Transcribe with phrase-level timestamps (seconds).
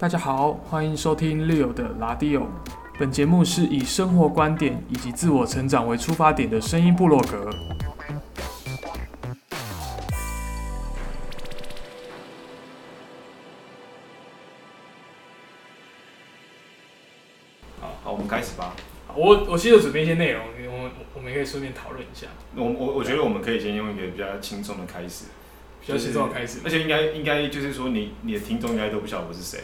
[0.00, 2.46] 大家好，欢迎收听 Leo 的拉迪欧。
[3.00, 7.50] 本节目是以生活观点以及自我成长为出发点的声音部落格。
[17.80, 18.76] 好，好，我们开始吧。
[19.16, 25.24] 我我其实有准备一些内容，我们我们可以顺便讨论一下，我我我觉得我们可以先用一个比较轻松的开始，
[25.84, 29.58] 比较轻松的开始而且应该应该就是说你你的听众应该都不晓得我是谁。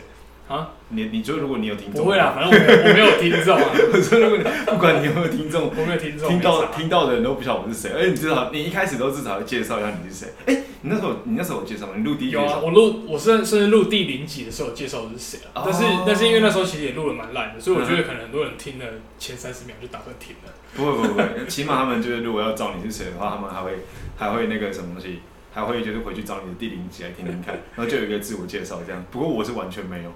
[0.49, 0.71] 啊。
[0.91, 10.29] 你你就如果你有听众，不会啦，反正我我没有听众啊， 我说如果你不管你有没有听众，我没有听众，听到听到的人都不晓得我是谁，而且你至少你一开始都至少要介绍一下你是谁。
[10.47, 11.95] 哎、你那时候你那时候有介绍吗？
[11.97, 16.05] 你录第一集有啊，我录我甚甚至录第零集的时候介绍我是谁啊，但是哦。
[16.07, 18.85] 但是因为那时候其实也录的蛮烂的，所以我觉得可能很多人听了
[19.19, 20.53] 前三十秒就打算停了。
[20.77, 23.79] 不会不会不会， 起码他们就是如果要找你是谁的话，他们还会
[24.17, 25.21] 还会那个什么东西，
[25.55, 29.05] 还会就是回去找你的第零集来听听看，然后就有一个自我介绍这样。
[29.13, 30.13] 不过我是完全没有，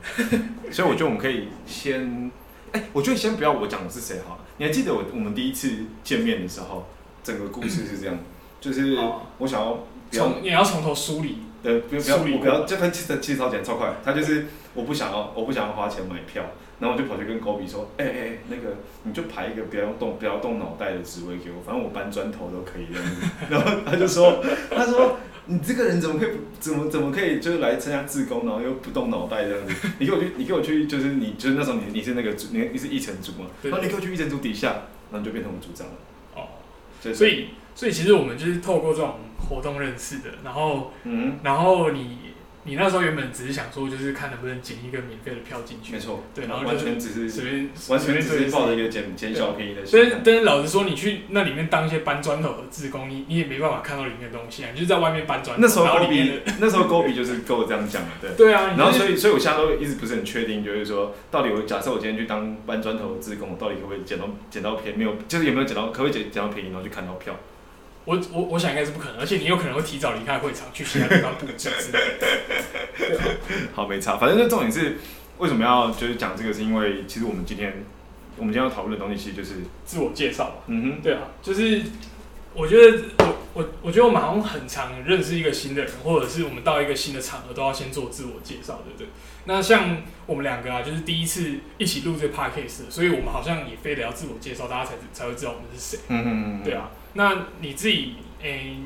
[0.73, 2.31] 所以我觉得我们可以先，
[2.73, 4.41] 哎、我觉得先不要我讲我是谁好了。
[4.57, 5.71] 你还记得我我们第一次
[6.03, 6.89] 见面的时候，
[7.23, 8.19] 整个故事是这样，
[8.61, 9.23] 就是哦。
[9.39, 12.35] 我想要从你要从头梳理，对，不要不要，梳理。
[12.35, 16.43] 我不要，这个其实其实超简单超快，他就是我不想要，我不想要花钱买票，
[16.81, 23.27] 然后我就跑去跟狗比说，哎、哎、哎，那个你就排一个不要动不要动脑袋的职位给我，反正我搬砖头都可以这样子。
[23.51, 29.75] 然后他就说，他说你这个人怎么可以怎么怎么可以就是来参加自工，然后又不动脑袋这样子？
[29.99, 35.95] 你给我去，你给我去，就是你就是那时候你你是那个组，你你是一层组嘛，然后你给我去一层组底下，然后就变成我组长了。
[36.37, 36.47] 哦，
[37.01, 39.15] 就是所以所以其实我们就是透过这种
[39.49, 42.19] 活动认识的，然后嗯，然后你
[42.69, 50.11] 你那时候原本只是想说就是看能不能捡一个免费的票进去没，错，对然后完全只是随便完全只是抱着一一个捡捡小便宜的心态。
[50.11, 55.63] 但是但是老实说，你去那里面当一些搬砖头的志工，你你也没办法看到里面的东西啊，你就在外面搬砖头。
[55.63, 55.87] 那时候
[56.61, 58.31] 那时候勾比就是跟我这样讲的，对。
[58.37, 64.99] 对啊，然后所以所以我现在都一直不是很确定，就是说到底我假设我今天去当搬砖头的志工，我到底可不可以捡到捡到便宜？
[64.99, 67.35] 没有，就是有没有捡到，可不可以捡捡到便宜，然后去看到票？
[68.09, 72.27] 我我我想应该是不可能，而且你有可能会提早离开会场去其他地方布置之类的。
[72.97, 73.25] 对 啊
[73.75, 74.17] 好，没差。
[74.17, 74.97] 反正就重点是
[75.37, 77.85] 为什么要就是讲这个，是因为其实我们今天
[78.39, 80.55] 我们今天要讨论的东西，其实就是自我介绍吧。
[80.69, 81.83] 嗯对啊，就是
[82.55, 89.07] 我觉得我我我觉得我们好像很常认识一个新的人，或者是我们到一个新的场合都要先做自我介绍，对不对？
[89.45, 95.99] 那像我们两个啊，就是第一次一起录这个 podcast，所以我们好像也非得要自我介绍，大家才才会知道我们是谁。
[96.09, 98.77] 哼，嗯嗯嗯，对啊，那你自己诶、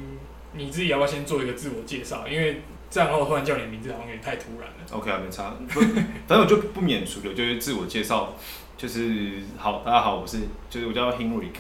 [0.55, 2.27] 你自己要不要先做一个自我介绍？
[2.27, 4.77] 因为这样的话，我突然叫你的名字好像有点太突然了。
[4.91, 5.55] OK 啊，没差。
[5.69, 5.81] 不，
[6.27, 8.33] 反正我就不免俗的，就是自我介绍，
[8.79, 10.39] 就是好，大家好，我是
[10.71, 11.57] 就是我叫 Henrik，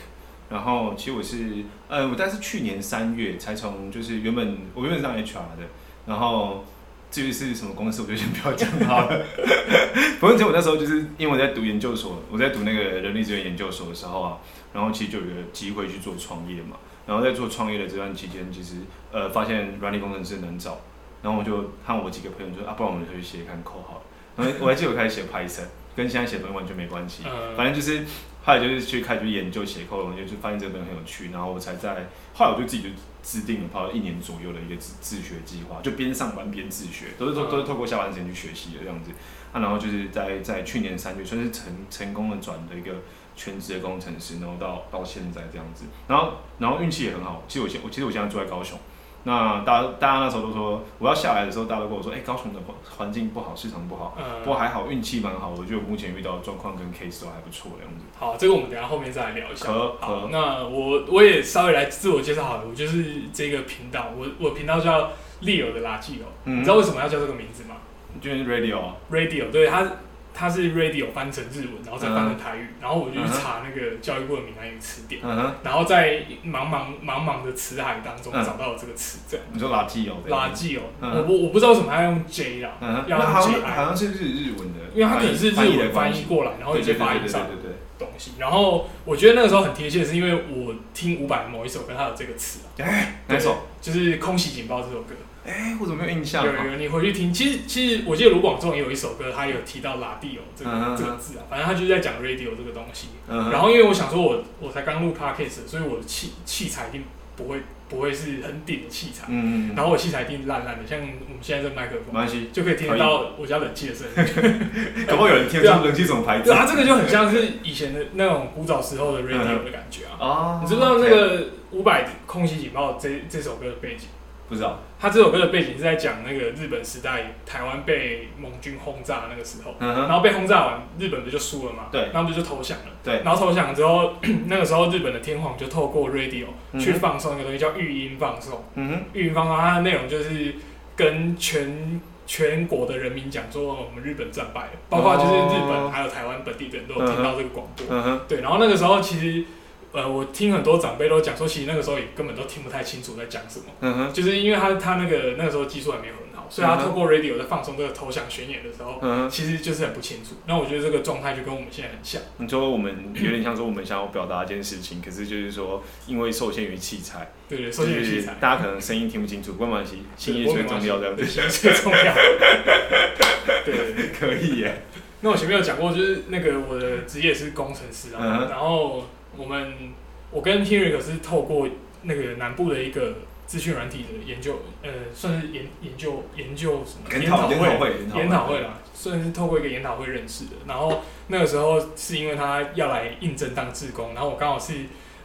[0.49, 5.69] 然后其实我是呃，我大概是去年三月才从就是原本我原本是当 HR 的，
[6.07, 6.65] 然后
[7.11, 9.27] 至于是什么公司，我就先不要讲好了。
[10.19, 14.39] 不过其实我那时候就是因为我在读研究所，我在读那个人力资源研究所的时候啊，
[14.73, 16.77] 然后其实就有一个机会去做创业嘛。
[17.05, 18.77] 然后在做创业的这段期间，其实
[19.11, 20.81] 呃发现软体工程师难找，
[21.21, 24.03] 然后我就和我几个朋友就说啊，不然我们就去写看扣好了。
[24.37, 25.67] 然后我还记得我开始写 Python，
[25.97, 27.25] 跟现在写的东西完全没关系。
[27.25, 28.05] 呃，反正就是
[28.45, 32.89] 后来就是去开始去研究写扣，然后就发现这个东西很有趣，然后我才在后来我就自己就
[33.23, 39.11] 制定了跑了一年左右的一个自自学计划，就边上班边自学，都是都都是透过下班时间去学习的这样子。
[39.53, 42.95] 啊，然后就是在在去年三月算是成成功的转的一个
[43.35, 47.43] 全职的工程师，然后到到现在这样子，然后然后运气也很好。
[47.49, 48.79] 其实我现我其实我现在住在高雄。
[49.25, 54.19] 那大家大家那时候都说我要下来的时候，大家都跟我说，哎、高雄的环环境不好，市场不好。
[54.43, 55.51] 不过呃，还好，运气蛮好。
[55.57, 58.05] 我觉得我目前遇到的状况跟 case 都还不错的样子。
[58.19, 59.67] 好，这个我们等下后面再来聊一下。
[59.67, 65.13] 可好可，那我我也稍微来自我介绍好了，我就是这个频道，我我频道叫
[65.43, 66.27] Leo 的垃圾哦。
[66.47, 67.77] 嗯你知道为什么要叫这个名字吗
[68.21, 69.89] 就是 radio 啊，？Radio，对它
[70.35, 78.45] 它是 radio 翻成日文，然后再翻成嗯台语，然后我就去查那个教育部的闽南语词典，嗯，然后在茫茫茫茫的词海当中嗯。
[78.45, 79.47] 找到了这个词，这样。
[79.53, 82.73] 你说垃圾哦，垃，圾哦，嗯我我我不知道为什么它要用 J 啦，
[83.07, 87.73] 要那好像 JI 好像是日日文的，因为它可能是日文翻，译过来，然后有些对对对对发音上对对对。
[87.99, 88.33] 东西。
[88.39, 93.59] 然后我觉得那个时候很贴切，是因为我听伍佰的某一首歌，它有这个词啊，对，哎，哪首？
[93.81, 95.15] 就是《空袭警报》这首歌。
[95.45, 96.47] 哎，我怎么没有印象啊？
[96.47, 97.33] 有有有，你回去听。
[97.33, 103.09] 其实其实我记得卢广仲也有一首歌，他有提到 radio 这个、这个字啊，反正他就是在讲 radio 这个东西。
[103.29, 107.05] 嗯，然后因为我想说我我才刚录 podcast，所以我的器器材一定
[107.35, 107.59] 不会
[107.89, 114.61] 不会是很顶的器材，嗯嗯嗯，然后我器材一定烂烂的，像我们现在这麦克风没关系，就可以听得到我家冷气的声音。
[115.09, 120.25] 搞不好有人听得出冷气什么牌子 对啊，这个就很像是以前的那种古早时候的 radio 的感觉啊。
[120.25, 124.07] 啊你知不知道那个五百《空袭警报》这这首歌的背景？
[124.49, 124.81] 不知道。
[125.01, 131.87] 他这首歌的背景是在讲那个日本时代台湾被盟军轰炸那个时候，嗯哼，然后被轰炸完，日本不就输了嘛？
[131.91, 132.93] 对然后不就投降了？
[133.03, 134.15] 对然后投降之后，
[134.47, 138.65] 那个时候日本的天皇就透过 radio 嗯去放送一个东西叫语音放送。
[138.77, 140.55] 嗯哼，语音放送它的内容就是
[140.95, 147.87] 跟全全国的人民讲说我们日本战败了，包括就是日哦本还有台湾本地的人都有听到这个广播。
[147.91, 149.45] 嗯哼，对，然后那个时候其实。
[149.93, 159.31] 呃，我听很多长辈都讲说，其实那个时候也根本都听不太清楚在讲什么，嗯哼，就是因为他他那个那个时候技术还没有很好，所以他透过 radio 在放松这个投降宣言的时候，嗯哼。
[159.31, 160.37] 其实就是很不清楚。
[160.47, 162.23] 那我觉得这个状态就跟我们现在很像。
[162.39, 171.27] 你说我们有点像说我们想要表达一件事情，可是就是说因为受限于器材，对对，收件就是器材，大家可能声音听不清楚，不关系，心意最重要这样子。
[171.27, 172.15] 心意最重要。
[173.65, 174.09] 对。
[174.19, 174.83] 可以耶。
[175.21, 179.05] 那我前面有讲过，就是那个我的职业是工程师啊，然后
[179.37, 179.93] 我们
[180.31, 181.69] 我跟 Henry 是透过
[182.03, 183.15] 那个南部的一个
[183.47, 187.79] 资讯软体的研究，呃，算是研研究研究什么研讨研讨会。
[187.79, 190.53] 会研讨会啦，算是透过一个研讨会认识的。
[190.67, 194.73] 然后那个时候是因为他要来应征当志工，然后我刚好是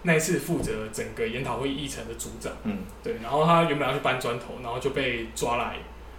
[0.04, 2.52] 那一次负责整个研讨会议程的组长。
[2.64, 5.78] 嗯，对，然后他原本要去搬砖头，然后就被抓来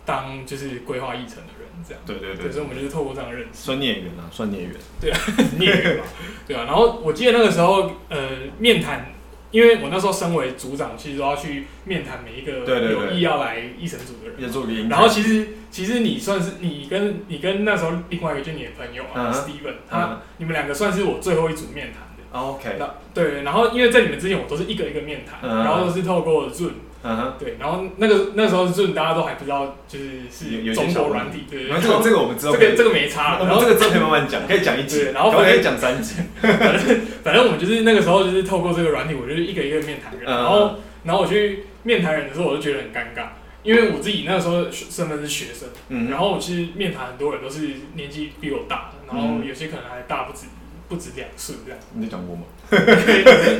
[0.09, 2.03] 当就是规划议程的人，这样。
[2.07, 4.73] 对对对，所以，我们就是透过这样认识，算孽缘啊，算孽缘。
[5.61, 6.05] 孽缘嘛，
[6.47, 6.65] 对啊。
[6.65, 9.13] 然后我记得那个时候，呃，面谈，
[9.51, 14.89] 因为我那时候身为组长，其实都要去面谈每一个对对对有意要来议程组的人。
[14.89, 22.39] 然后其实其实你算是你跟你跟那时候另外一个就你的朋友啊、嗯 Steven，他、你们两个算是我最后一组面谈的。
[22.39, 26.73] OK，那对，然后因为在你们之前我都是一个一个面谈，嗯然后都是透过 Zoom，
[27.03, 27.33] 嗯哼。
[27.39, 36.15] 对，然后那个那时候 Zoom 大家都还不知道，就是是中国软体，对对对，然后这个这个我们知道这个这个没差，然后这个之后可以慢慢讲，可以讲一集，对然后可以讲三集。
[36.41, 40.75] 反 正反正我们就是那个时候就是透过这个软体，我就是一个一个面谈人，嗯然后
[41.05, 43.29] 然后我去面谈人的时候，我就觉得很尴尬，
[43.63, 50.47] 因为我自己那个时候身份是学生，嗯，然后我其实面谈很多人都是年纪比我大的，然后嗯有些可能还大不止
[50.89, 52.43] 不止两岁这样，你在讲过吗？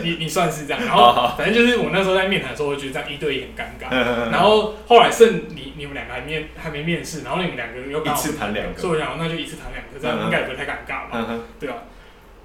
[0.03, 3.91] 你 你算是这样，然后反正就是我那时候在面谈的时候，我觉得这样一对一很尴尬。
[3.91, 8.79] 然 然后后来剩你你们两个还面还没面试，然后你们两个又一次谈两个。
[8.81, 11.27] 所以我想那就一次谈两个，这样应该也不会太尴尬吧？
[11.59, 11.77] 对啊，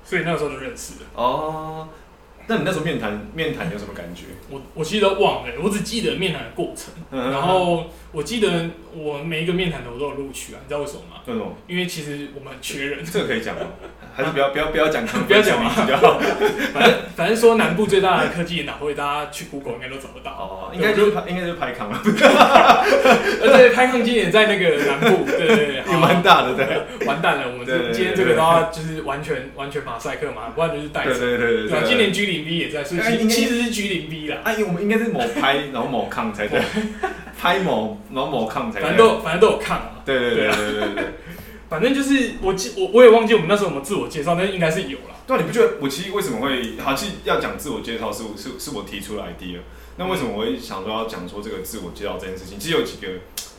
[0.04, 1.06] 所以那个时候就认识了。
[1.16, 1.90] 哦，
[2.48, 4.26] 那你那时候面谈面谈有什么感觉？
[4.50, 6.94] 我我其实都忘了，我只记得面谈的过程。
[7.12, 11.18] 嗯然后我记得我每一个面谈的我都有录取啊，你知道为什么吗？
[11.26, 13.62] 为什么因为其实我们很缺人，这个可以讲吗？
[14.16, 15.72] 还是不要不要不要讲，不要讲嘛。
[16.72, 20.32] 反正反正说南部最大的科技研讨会，大家去 Google 应该都找得到。
[20.32, 31.20] 哦，应该就是拍应该就是拍康了， 而且拍抗今年在那个南部，对 对对，也好蛮大的，对完蛋了，我们对对对今天这个的话就是完全完全马赛克嘛，不然就是带对走。
[31.22, 34.38] 对对对啊，今年 G 零 B 也在，所以其实是 G 零 B 啦。
[34.44, 36.62] 哎，我们应该是某拍，然后某抗才对，
[37.44, 38.88] 拍某某某抗才对。
[38.88, 41.14] 反正都反正都有抗啊，对对对对对对对。
[41.70, 45.16] 反正就是我记我我也忘记我们那时候有没有自我介绍，但是应该是有了。
[45.28, 46.94] 对啊，你不觉得我其实为什么会好？
[46.94, 49.58] 其实要讲自我介绍是我是是我提出的 idea。
[49.98, 52.58] 那为什么我会想说要讲说这个自我介绍这件事情？
[52.58, 53.08] 其实有几个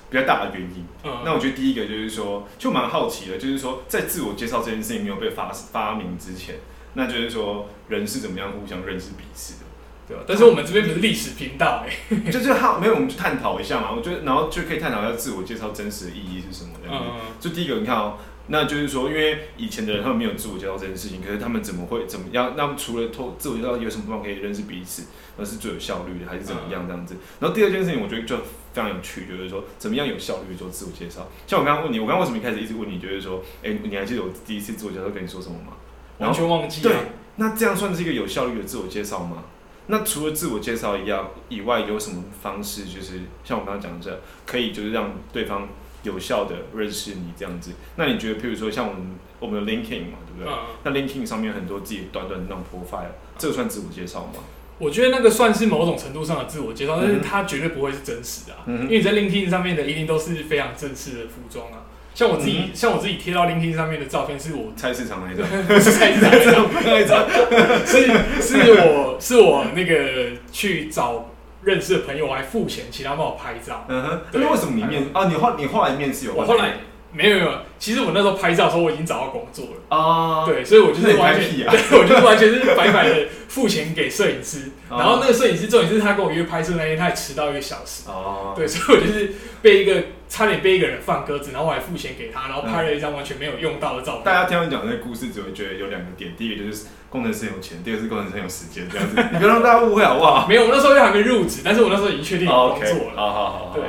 [0.08, 0.86] 比较大的原因。
[1.04, 6.56] 嗯，那我觉得第一个就是说，就蛮好奇的，就是说在自我介绍这件事情没有被发发明之前，
[6.94, 9.63] 那就是说人是怎么样互相认识彼此的。
[10.06, 10.22] 对吧？
[10.26, 12.16] 但是我们这边不是历史频道哎。
[12.30, 13.92] 就是好，没有，我们就探讨一下嘛。
[13.92, 16.70] 我觉得，然后就可以探讨一下自我介绍真实的意义是什么。
[16.86, 18.18] 嗯，就第一个，你看哦，
[18.48, 22.52] 那就是说，因为以前的人他们没有自我介绍这件事情，可是他们怎么会怎么样？
[22.56, 25.04] 那除了透自我介绍，有什么方法可以认识彼此，
[25.38, 27.16] 那是最有效率的，还是怎么样这样子？
[27.40, 31.26] 然后第二件事情，我觉得就非常有趣，就是说怎么样有效率做自我介绍。
[31.46, 35.72] 像我刚刚问你，我刚刚为什么一开始一直问你，就是说，哎、你还记得我第一次自我介绍跟你说什么吗？
[36.18, 36.94] 完全忘记对。，
[37.36, 39.42] 那这样算是一个有效率的自我介绍吗？
[39.86, 45.68] 那除了自我介绍一样以外，有什么方式，就是像我刚刚讲的，可以就是让对方
[46.02, 47.72] 有效的认识你这样子？
[47.96, 49.02] 那你觉得，譬如说像我们
[49.40, 50.50] 我们的 LinkedIn 嘛，对不对？
[50.50, 54.42] 嗯，那 LinkedIn 上面很多自己短短的那种 profile，这个算自我介绍吗？
[54.78, 58.64] 我觉得那个算是某种程度上的自我介绍，但是它绝对不会是真实的啊。
[58.66, 61.83] 嗯因为你在 LinkedIn 上面的一定都是非常正式的服装啊。
[62.14, 62.70] 像我自己，嗯。
[62.74, 67.26] 像我自己贴到 LinkedIn 上面的照片，是我菜市场那一张，不 是菜市场那一张，
[67.84, 68.06] 是
[68.40, 71.30] 是我是我那个去找
[71.62, 73.84] 认识的朋友，我还付钱请他帮我拍照。
[73.88, 74.20] 嗯哼。
[74.30, 74.40] 对。
[74.40, 75.26] 那为什么你面啊？
[75.28, 76.74] 你后你后来面试有换我后来
[77.16, 80.44] 没有没有，其实我那时候拍照的时候我已经找到工作了，啊？
[80.44, 84.98] 对，所以我就是完全， 对，我就是完全是白白的付钱给摄影师，哦。
[84.98, 90.02] 然后那个摄影师重点是他跟我约拍摄那天他还迟到一个小时，哦，对，所以我就是被一个
[90.34, 94.24] 差点被一个人放鸽子，然后我还付钱给他，然后拍了一张完全没有用到的照片。
[94.24, 100.48] 大家听我讲这个故事，只会觉得有两个点，第一个就是工程师很有钱，第二个是工程师很有时间，这样子，你不要让大家误会好不好？
[100.48, 103.14] 没有，我那时候又还没入职，但是我那时候已经确定有工作了。
[103.14, 103.84] 好好好，对，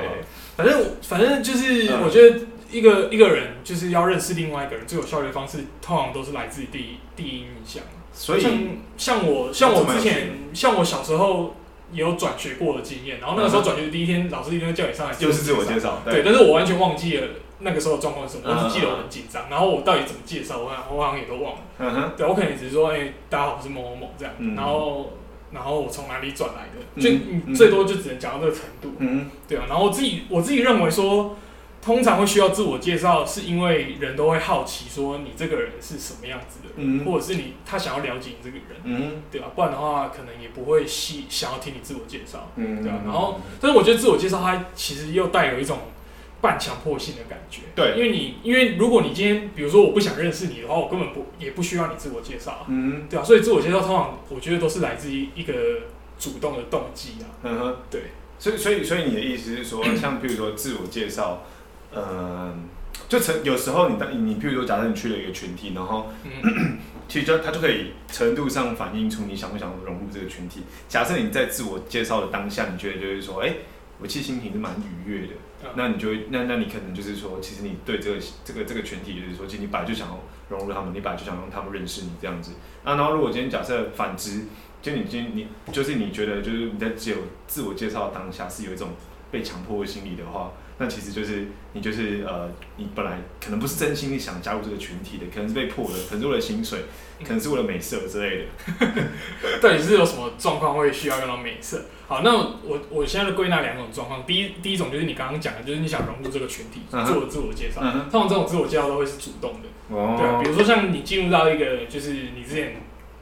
[0.55, 7.81] 反正反正就是我觉得一个一个人就是要认识另外一个人最有效率的方式，通常都是来自于第一第一印象。
[8.13, 8.51] 所以像
[8.97, 11.55] 像我像我之前像我小时候。
[11.91, 16.01] 也有转学过的经验，然后那个时候转学第一天，老师一定会叫你上来，就是自我介绍。
[16.05, 17.27] 对，但是我完全忘记了
[17.59, 21.59] 那个时候的状况是什么，我只记得我很紧张，然后我到底怎么介绍，我我好像也都忘了。
[21.79, 25.13] 嗯哼，对我可能只是说，哎，大家好，我是某某某这样，然后
[25.51, 27.09] 然后我从哪里转来的，就
[27.47, 28.93] 你最多就只能讲到这个程度。
[28.99, 31.37] 嗯，对啊，然后我自己我自己认为说。
[31.85, 39.51] 通常会需要自我介绍，是因为人都会好奇说你这个人是什么样子的，嗯，或者是你他想要了解你这个人，嗯，对吧？
[39.55, 43.01] 不然的话，可能也不会细想要听你自我介绍，嗯，对吧？
[43.05, 45.77] 然后，但是我觉得自我介绍它其实又带有一种
[46.41, 53.23] 半强迫性的感觉，对，因为你因为如果你今天比如说我不想认识你的话，我根本不也不需要你自我介绍，嗯，对吧？
[53.23, 55.53] 所以自我介绍通常我觉得都是来自于一个
[56.17, 58.01] 主动的动机啊，嗯哼，对，
[58.39, 61.43] 所以所以所以你的意思是说，像比如说自我介绍。
[61.93, 62.67] 嗯，
[63.07, 66.07] 就成有时候你当你譬如说，假设你去了一个群体，然后，
[67.07, 70.63] 其实就他就可以程度上反映出你想不想融入这个群体。
[70.89, 73.53] 假设你在自我介绍的当下，你觉得就是说，哎，
[73.99, 75.33] 我其实心情是蛮愉悦的，
[75.75, 82.51] 那你就会，那那你可能就是说，其实你对这个这个这个群体，就是说，其实你本来就想要融入他们，你本来就想让他们认识你这样子。
[82.83, 84.45] 那然后如果今天假设反之，
[84.81, 88.89] 就你今你就是你觉得就是你在只有自我介绍当下是有一种
[89.31, 90.51] 被强迫的心理的话。
[90.77, 96.79] 那其实就是你就是呃，你本来可能不是真心的想加入这个群体的，可能是被迫的，可能是为了薪水，
[97.23, 98.45] 可能是为了美色之类的。
[99.61, 101.85] 到底是有什么状况会需要用到美色？
[102.07, 104.25] 好，那我我现在归纳两种状况。
[104.25, 107.81] 第一，第一种就是你刚刚讲的，就是你想融入这个群体，做自我介绍。
[108.11, 110.43] 通常这种自我介绍都会是主动的，对。
[110.43, 112.75] 比如说像你进入到一个，就是你之前。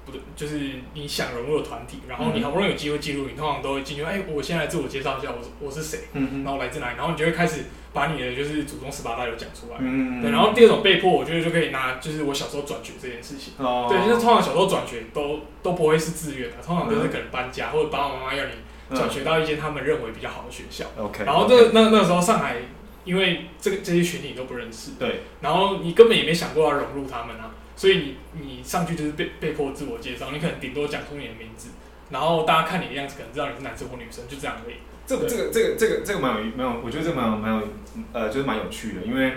[0.06, 0.60] 不对，就是
[0.94, 4.04] 你想融入的团体，然后你好不容易有机会进入，你通常都会进去。
[4.04, 6.00] 哎，我先来自我介绍一下，我是我是谁，
[6.44, 7.62] 然后来自哪里，然后你就会开始
[7.94, 9.78] 把你的就是祖宗十八代都讲出来。
[9.80, 13.54] 嗯对，然后第二种被迫，我觉得就可以拿就是我小时候转学这件事情。
[13.58, 13.88] 哦。
[13.90, 20.86] 对，就是通常小时候转学都都不会是自愿的，通常都是可能搬家或者爸爸妈妈要你转学到一间他们认为比较好的学校。
[20.98, 21.24] OK。
[21.24, 22.58] 然后这那那时候上海，
[23.06, 24.92] 因为这个这些群体都不认识。
[25.00, 25.22] 对。
[25.40, 27.52] 然后你根本也没想过要融入他们啊。
[27.84, 31.68] 所以你你上去就是被被迫自我介绍，你可能顶多讲出你的名字，
[32.12, 34.76] 然后大家看你的样子，可能知道你是男生或女生，就这样而已。
[35.06, 37.68] 这个这个这个这个这个蛮有蛮有，我觉得这个蛮有蛮有
[38.14, 39.34] 呃，就是蛮有趣的，因为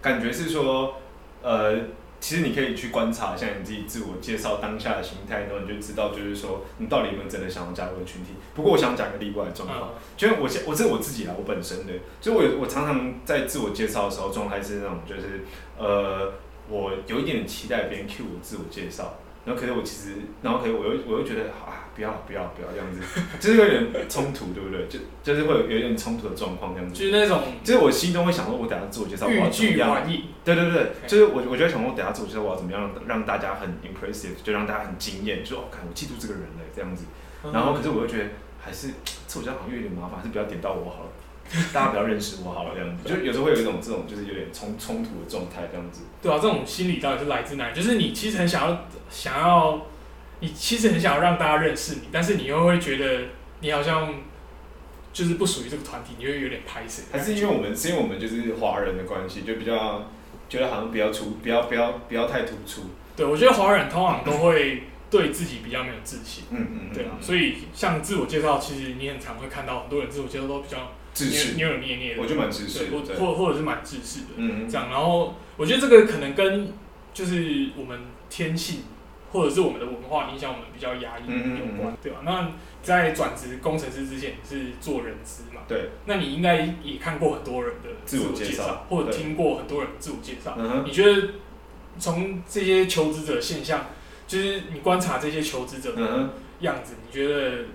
[0.00, 0.94] 感觉是说
[1.42, 1.76] 呃，
[2.20, 8.30] 其实你可以去观察一下你自己自我介绍当下的心态，然后你就知道就是说你到底有没有真的想要加入群体。
[8.54, 15.44] 不过我想讲个例外的状况，就是我现我这是我自己啊，我本身的，就我我常常在自我介绍的时候状态是那种就是
[15.76, 16.32] 呃。
[16.68, 23.00] 我有一点点期待别人 cue 我自我介绍，然后可是我其实，然后可是我又我又觉得啊，不要不要不要这样子，
[23.38, 24.86] 就是有点冲突，对不对？
[24.88, 26.94] 就就是会有有点冲突的状况这样子。
[26.94, 30.06] 就是那种，就是我心中会想说，我等下自我介绍我要怎么样？
[30.44, 37.04] 对对对，就是我我就会想说，我等下自我介绍我要怎么样让大家很 impressive，就让大家很惊艳，就哦，看我嫉妒这个人了这样子。
[37.52, 38.24] 然后可是我又觉得
[38.58, 38.88] 还是
[39.26, 41.10] 自我介绍好像有点麻烦，还是不要点到我好了。
[41.72, 46.02] 大家不要认识我好了，这样子，就有时候会有一种这种，就是有点冲冲突的状态，这样子。
[46.20, 47.74] 对啊，这种心理到底是来自哪里？
[47.74, 49.82] 就是你其实很想要，想要，
[50.40, 53.28] 你其实很想要让大家认识你，但是你又会觉得
[53.60, 54.14] 你好像
[55.12, 57.02] 就是不属于这个团体，你会有点排斥。
[57.12, 60.10] 还是因为我们是因为我们就是华人的关系，就比较
[60.48, 62.82] 觉得好像比较出，不要不要不要太突出。
[63.14, 66.44] 对，我觉得华人通常都会对自己比较没有自信。
[66.50, 66.80] 嗯嗯。
[66.92, 70.78] 对啊，所以像自我介绍，其实你很常会看到很多人自我介绍都比较。
[71.56, 74.90] 扭扭捏捏的，我就蛮自私，或或或者是蛮自私的，嗯，这样。
[74.90, 76.72] 然后我觉得这个可能跟
[77.12, 78.80] 就是我们天性，
[79.30, 82.18] 或者是我们的文化影响我们比较压抑有关，对吧？
[82.24, 82.50] 那
[82.82, 85.60] 在转职工程师之前是做人资嘛？
[85.68, 85.90] 对。
[86.06, 90.58] 那你应该也看过很多人的自我介绍，或者听过很多人自我介绍。
[90.84, 91.28] 你觉得
[91.98, 93.86] 从这些求职者现象，
[94.26, 96.30] 就是你观察这些求职者的
[96.60, 97.66] 样子，你觉得？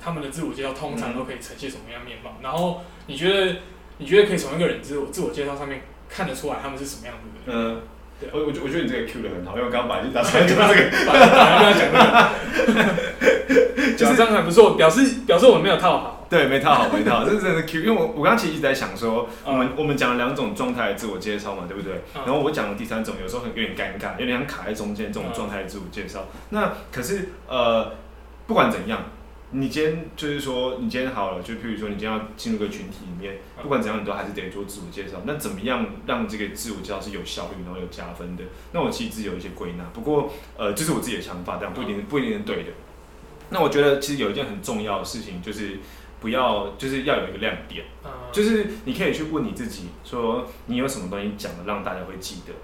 [0.00, 2.32] 他们的自我介绍通常都可以呈现什么样面貌？
[2.42, 3.56] 然后你觉得，
[3.98, 7.56] 你觉得可以从一个人自我自我介绍上面看得出来他们是什么样子的？
[7.56, 7.80] 嗯，
[8.20, 12.30] 对，我我我觉得你这个 Q 的很好，因为我刚刚把已打出来就 这个，刚刚讲的，
[13.96, 22.02] 就是这样还不错，表示表示我们没有套好，对，没套好，没套好，这真的是 Q，因为我我刚刚其实一直在想说，我们我们讲了两种状态的自我介绍嘛，对不对？
[22.14, 26.26] 然后我讲了第三种，有时候很有点尴尬，有点像卡在中间这种状态的自我介绍。
[26.50, 27.92] 那可是呃，
[28.46, 29.02] 不管怎样。
[29.54, 35.20] 你今天就是说，你今天好了，就譬如说，你今天要进入个群体里面，不管怎样，你都还是得做自我介绍。
[35.26, 38.44] 那怎么样让这个自我介绍是有效率，然后有加分的？
[38.72, 42.70] 那我其实自己有一些归纳，不过呃，这是我自己的想法，但不一定不一定是对的。
[43.50, 45.78] 那我觉得其实有一件很重要的事情，就是
[46.18, 47.84] 不要就是要有一个亮点，
[48.32, 52.54] 就是你可以去问你自己，说你有什么东西讲的让大家会记得。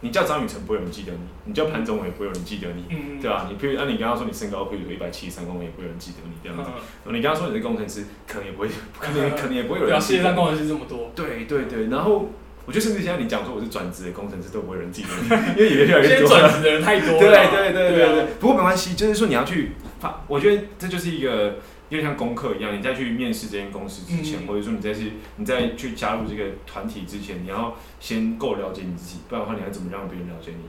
[0.00, 2.84] 你叫张雨晨不会有人记得你，你叫潘宗伟不会有人记得你，
[3.20, 3.48] 对吧？
[3.50, 6.70] 你譬如，那你刚刚说你身高譬如说一百七十三公分，也不会有人记得你这样子。
[7.06, 10.00] 你刚刚说你是工程师，可能也不会，可能 可能也不会有人。
[10.00, 11.10] 世界上工程师这么多。
[11.14, 12.28] 对对对，然后
[12.66, 16.28] 我觉得甚至现在你讲说我是转职的工程师，都不会有人记得你，因为也越来越多。
[16.28, 17.18] 转职的人太多了。
[17.18, 18.26] 对对对对对。
[18.38, 21.56] 不过没关系，就是说你要去发，我觉得这就是一个。
[21.88, 30.68] 有点像功课一样，你再去面试这间公司之前，或者说你再去你再去加入这个团体之前，你要先够了解你自己，不然的话，你还怎么让别人了解你？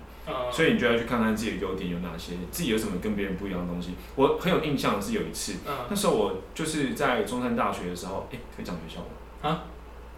[0.51, 3.91] 所以你就要去看看自己的优点有哪些，自己有什么跟别人不一样的东西。
[4.15, 5.53] 我很有印象的是有一次，
[5.89, 9.07] 那时候我就是在中山大学的时候，哎，可以讲学校吗？
[9.49, 9.63] 啊？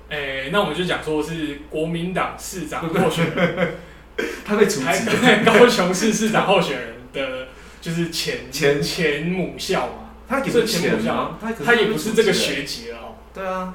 [0.09, 3.75] 哎，那我们就讲说是国民党市长 候选人，
[4.43, 5.09] 他被处置，
[5.45, 7.47] 高雄市市长候选人的
[7.79, 9.98] 就是前前前母校嘛。
[10.29, 11.37] 他也是钱吗？
[11.65, 13.17] 他也不是这个学姐哦。
[13.33, 13.73] 对啊，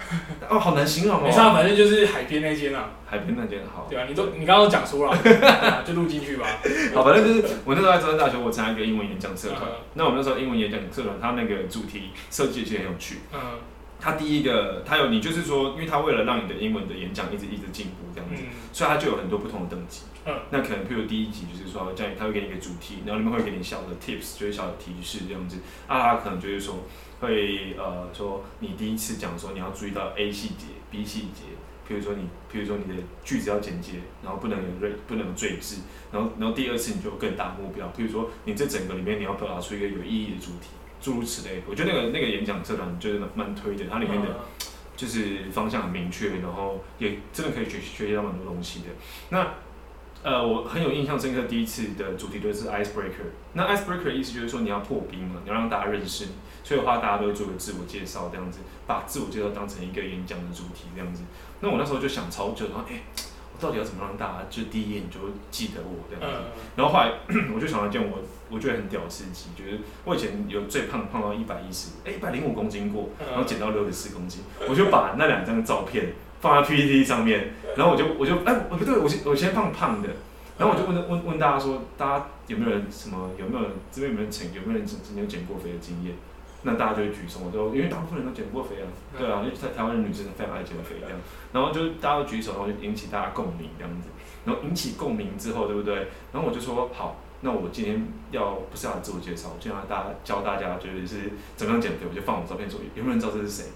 [0.49, 1.21] 哦，好难形容哦。
[1.25, 2.91] 没事，反正就是海边那间啊。
[3.07, 3.87] 海边那间好。
[3.91, 5.17] 对啊，你都你刚刚讲出了，
[5.85, 6.47] 就录进去吧。
[6.95, 9.63] 好，反正就是我那时候在中山大学，我参加一个英文演讲社团。
[9.95, 13.19] 那我们那时候英文演讲社团，它那个主题设计其实很有趣。
[13.33, 13.41] 嗯。
[14.01, 20.03] 他第一个，他有你就是说，因为他为了让你的英文的演讲一直一直进步这样子，所以他就有很多不同的等级。
[20.27, 20.35] 嗯。
[20.51, 25.59] 那可能譬如第一集就是说，这样他会给你一个主题，然后里面会给你小的 tips，就是小的提示这样子。
[25.87, 26.85] 啊，他可能就是说。
[27.21, 31.45] 会呃说你第一次讲的时候你要注意到 A 细节 B 细节，
[31.89, 35.83] 譬如说你，譬如说你的句子要简洁，然后不能有锐不能有赘字，
[36.13, 40.69] 然后然后第二次你就有更大目标，譬如说你这整个里面你要表达出一个有意义的主题，
[41.05, 41.63] 诸如此类。
[41.69, 44.29] 我觉得那个那个演讲社团就是蛮推的，它里面的
[44.97, 48.87] 就是方向很明确，然后也真的可以学学习到蛮多东西的。
[49.29, 49.47] 那
[50.23, 53.29] 呃我很有印象深刻，第一次的主题就是 icebreaker。
[53.53, 56.31] 那 icebreaker 意思就是说你要破冰嘛，你要让大家认识你。
[56.65, 61.23] 所以的话，大家都会做个自我介绍，这样子，把自我介绍当成一个演讲的主题，这样子。
[61.61, 63.34] 那我那时候就想超久，然后哎，我
[63.65, 66.39] 到底要怎么让大家就第一眼就记得我这样子？
[66.77, 67.13] 然后后来
[67.57, 68.19] 我就想到一件我
[68.51, 76.13] 我觉得很屌的事情，就是我以前有最胖胖到一百一十，哎，一百零五公斤过，然后减到六十四公斤，我就把那两张照片
[76.43, 80.11] 放在 PPT 上面，然后我就我就哎，我不对，我先我先放胖的，
[80.59, 86.15] 然后我就问问问大家说，大家有没有人什么有没有人这边有没有人曾有没有人曾曾经有减过肥的经验？
[86.67, 91.17] 那大家就会举手，我都因为大部分人都减过肥啊，对啊，因为在台湾的女生非常爱减肥这样，
[91.53, 94.09] 然后就大家都举手，然后就引起大家共鸣这样子，
[94.47, 96.09] 然后引起共鸣之后，对不对？
[96.33, 103.67] 然后我就说好，那我今天要不是要自我介绍，我就要大家教大家就是怎么样减肥，我就放我照片说有没有人知道这是谁？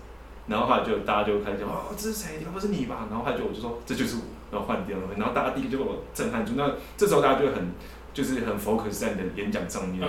[0.46, 2.40] 然后后来就大家就开始讲哦，这是谁？
[2.42, 3.06] 该不是你吧？
[3.10, 7.68] 然后后来就我就说这就是我，然后换第二位，然后大家第一个就给我震撼住，那这时候大家就很
[8.14, 10.00] 就是很 focus 在你的演讲上面。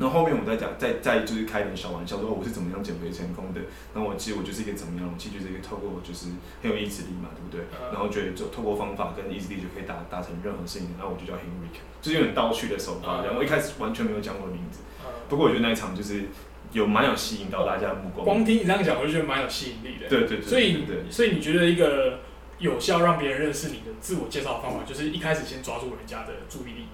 [0.00, 3.60] 然后后面我再讲，再再就是开点小玩笑，说我是怎么样减肥成功的。
[3.92, 6.32] 然后我其实我就是一个怎么样，其实就是一个透过就是
[6.62, 7.68] 很有意志力嘛，对不对？
[7.92, 10.96] 然后觉得就透过方法跟意志力就可以达达成任何事情。
[10.96, 11.68] 然后我就叫 Henry，
[12.00, 13.20] 就是有点倒叙的手法。
[13.20, 14.80] 然后我一开始完全没有讲我的名字，
[15.28, 16.24] 不过我觉得那一场就是
[16.72, 18.24] 有蛮有吸引到大家的目光。
[18.24, 20.08] 光听你这样讲，我就觉得蛮有吸引力的。
[20.08, 20.46] 对对对。
[20.48, 22.20] 所以所以你觉得一个
[22.58, 26.86] 有效让别人认识你的自我介绍的方法，就是一开始先抓住人家的注意力。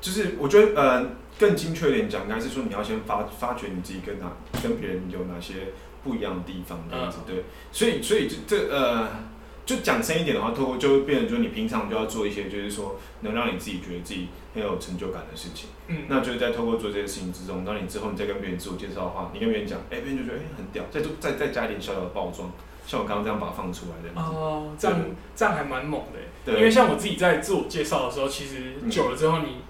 [0.00, 1.06] 就是我觉得，呃，
[1.40, 4.30] 更精确一点讲，应该是说你要先发发掘你自己跟哪
[4.62, 5.54] 跟别人有哪些
[6.04, 7.44] 不一样的地方，这样子对。
[7.72, 9.08] 所以，所以这这呃，
[9.64, 15.70] 就讲深一点的话，透过就会变成说，你平常就要做一些，就是说能让你自己觉得自己很有成就感的事情。
[15.86, 16.02] 嗯。
[16.08, 22.52] 那就是在透过做这些事情之中，当你之后你再跟别人自我介绍的话，你跟别人讲，哎，别人就觉得哎很屌，再做再再加一点小小的包装，
[22.86, 24.20] 像我刚刚这样把它放出来的。
[24.20, 25.00] 哦，这样
[25.34, 26.18] 这样还蛮猛的。
[26.44, 26.56] 对。
[26.56, 29.62] 因为像我自己在自我介绍的时候，其实久了之后你。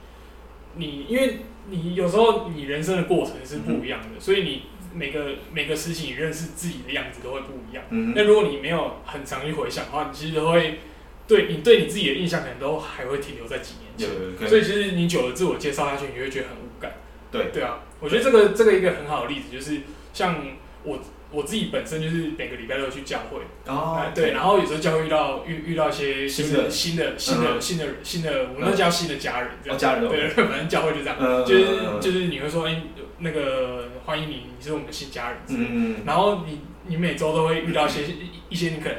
[0.74, 4.62] 你因为你有时候你人生的过程是不一样的，所以你
[4.94, 7.84] 每个每个事情你认识自己的样子都会不一样。
[8.14, 10.80] 那如果你没有很长去回想的话，你其实会
[11.26, 14.48] 对你对你自己的印象可能都还会停留在几年前。
[14.48, 16.94] 所以其实你久了自我介绍下去，你会觉得很无感。
[17.30, 20.44] 对对啊，我觉得这个这个一个很好的例子就是像
[20.84, 20.98] 我。
[21.32, 26.68] 我自己本身就是每个礼拜都去教会，哦，对，然后有时候教会遇到遇遇到一些新的。
[26.68, 29.78] 新的新的新的新的，我们都叫新的家人，这样。
[29.78, 31.16] 家人，对， 反正教会就这样，
[31.46, 31.64] 就是
[32.00, 32.82] 就是你会说，哎，
[33.18, 38.02] 那个欢迎你，你是我们的新家人，嗯，然后你你每周都会遇到一些
[38.48, 38.96] 一些你可能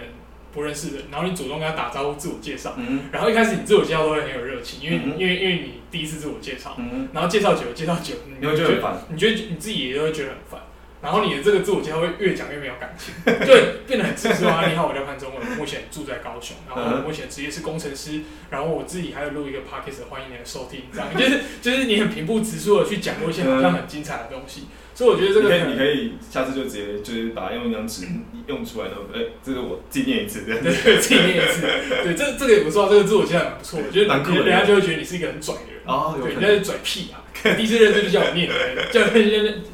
[0.54, 10.62] 不认识的，然后你主动跟他打招呼，自我介绍，嗯，然后一开始你自我介绍都会很有热情，因为因为因为你第一次自我介绍，嗯，然后介绍久了介绍久，你会觉得很烦，你觉得你自己也会觉得很烦。
[11.02, 13.14] 然后你的这个自我介绍会越讲越没有感情，
[13.46, 13.54] 就
[13.88, 14.68] 变得很自私啊。
[14.68, 28.06] 你好，我叫潘中文，目前住在高雄，然后我目前职业是工程师，然后我自己还有录一个 podcast，欢迎你的收听，这样 就是就是你很平铺直述的去讲过一些好像很精彩的东西，所以我觉得这个可以，你可以下次就直接就是把它用一张纸
[28.46, 31.62] 用出来，然后哎，这个我自己念一次，对 对，自己念一次，
[32.04, 37.26] 对，这这个也不错，这个自我介绍很不错，我觉得人家就会觉得你是一个很拽的人，哦，对，人家是拽屁啊，
[37.58, 38.48] 第一次认识就叫我念，
[38.92, 39.02] 叫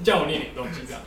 [0.02, 1.02] 叫我念点东西这样。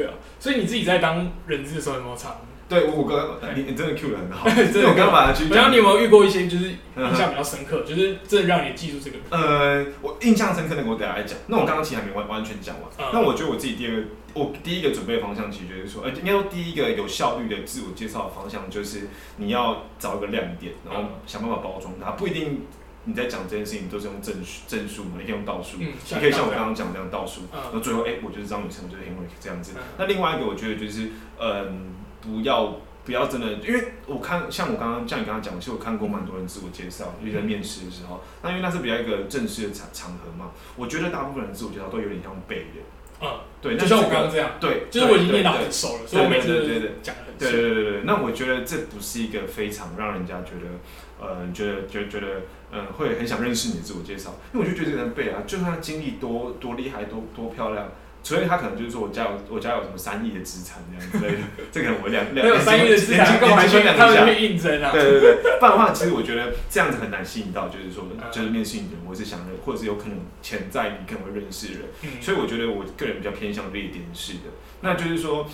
[0.00, 2.36] 对啊，所以你自己在当人质的时候有没有唱？
[2.68, 5.48] 对，我刚你你真的 Q 的很好， 真的我刚刚把它去。
[5.48, 9.18] 然后你有没有遇过一些就是印象比较深刻，就是真的让你记住这个？
[9.30, 11.36] 呃，我印象深刻的，我等下来讲。
[11.48, 13.10] 那我刚刚其实还没完完全讲完。
[13.12, 14.02] 那我觉得我自己第二个，
[14.34, 19.08] 我第一个准备的方向，其实就是说，呃，应该说第一个有效率的自我介绍的方向，就是
[19.38, 22.66] 你要找一个亮点，然后想办法包装它，不一定。
[23.04, 24.34] 你在讲这件事情都是用正
[24.68, 25.12] 正数嘛？
[25.18, 29.72] 你可以用倒数，你可以像我刚刚讲这样倒数，然后最后哎，我就是张雨生，我就是 Henry 这样子。
[29.96, 31.08] 那另外一个我觉得就是，
[31.38, 42.80] 嗯，不要不要真的，因为我看像我刚刚像你刚刚讲，其实我看过蛮多人自我介绍，因为在面试的时候，那因为那是比较一个正式的场场合嘛，我觉得大部分人自我介绍都有点像背的。
[43.22, 57.88] 嗯，对，就像我刚刚这样，对，就是我已经念到很熟了，所以我每次讲的很对对对对，那我觉得这不是一个非常让人家觉得，呃，觉得觉得觉得，嗯，会很想认识你的自我介绍，因为我就觉得这个人背啊，就算他经历多多厉害，多多漂亮。
[58.22, 64.92] 除非他可能就是说我家有我家有什么三亿的资产这样之类的，这个我两两没有三亿的资产，干嘛去他们去应征啊？
[64.92, 72.20] 对对对，不然的话，其实我觉得这样子很难吸引到，就是说就是面试你的人，我是想的，或者是有可能潜在你可能会认识的人。
[72.20, 74.52] 所以我觉得我个人比较偏向列点式的，
[74.82, 75.48] 那就是说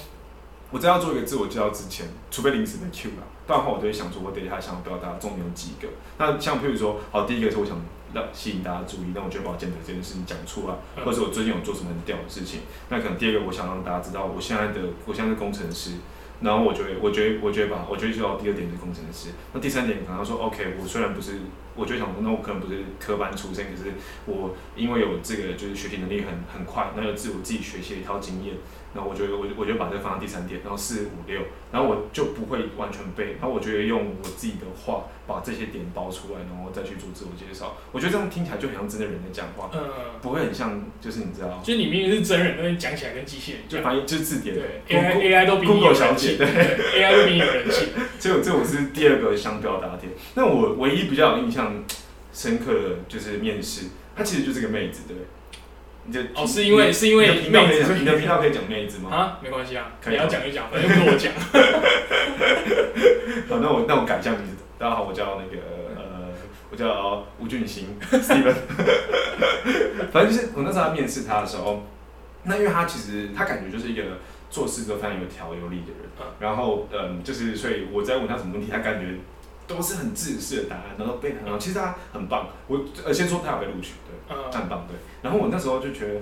[0.73, 5.89] 我在要做一个自我介绍之前，除非临时的 Q 啦，不然的话我都会想说我等一下想要表达重点有几个。
[6.19, 7.77] 那像譬如说，好，第一个是我想。
[8.15, 12.61] 让吸引大家注意，那我就把我健美这件事情讲出来，或者我最近有做什么很屌的事情。
[12.89, 15.97] 那可能第二个，我想让大家知道，我现在的我现在是工程师，
[16.41, 19.31] 然后我觉得，我觉得，我觉得吧，我觉得就要第二点是工程师。
[19.53, 21.41] 那第三点可能说，OK，我虽然不是，
[21.77, 23.93] 我就想说，那我可能不是科班出身，可是
[24.25, 28.55] 我因为有这个就是学习能力很很快，那有自我自己学习的一套经验。
[28.95, 31.39] 然后我觉得，我我就把这个放到第三点，然后四五六，
[31.71, 33.33] 然后我就不会完全背。
[33.33, 37.77] 然后我觉得用我自己的话把这些点包出来，然后再去做自我介绍。
[37.93, 39.81] 我觉得这样听起来就很像真的人在讲话，嗯，
[40.23, 47.89] 不会很像，就是你知道，就你明明是真人，但是讲起来跟机器人，就反正就是字典，对，AI AI 都比你有人气， 对，AI 都比你有人气。
[48.19, 50.11] 这这我是第二个想表达点。
[50.35, 51.66] 那我唯一比较有印象
[52.33, 55.17] 深刻的就是面试，她其实就是个妹子，对。
[56.37, 59.11] 哦，是因为是因为妹子，你的频道可以讲妹子吗？
[59.11, 61.33] 啊，没关系啊，你要讲就讲，反正不是我讲。
[63.49, 64.55] 好，那我那我改一下名字。
[64.79, 65.61] 大家好，我叫那个
[65.97, 66.29] 呃，
[66.71, 68.55] 我叫吴俊兴，Steven。
[70.13, 71.83] 反正就是我那时候在面试他的时候，
[72.45, 74.03] 那因为他其实他感觉就是一个
[74.49, 79.17] 做事都非常有条有理的人，然后嗯，就是所以我在问他什么问题，他感觉。
[79.67, 81.59] 都是很自私的答案，然后背很好。
[81.59, 84.97] 其实他很棒，我呃先说他有被录取，对，他很棒，对。
[85.23, 86.21] 然后我那时候就觉得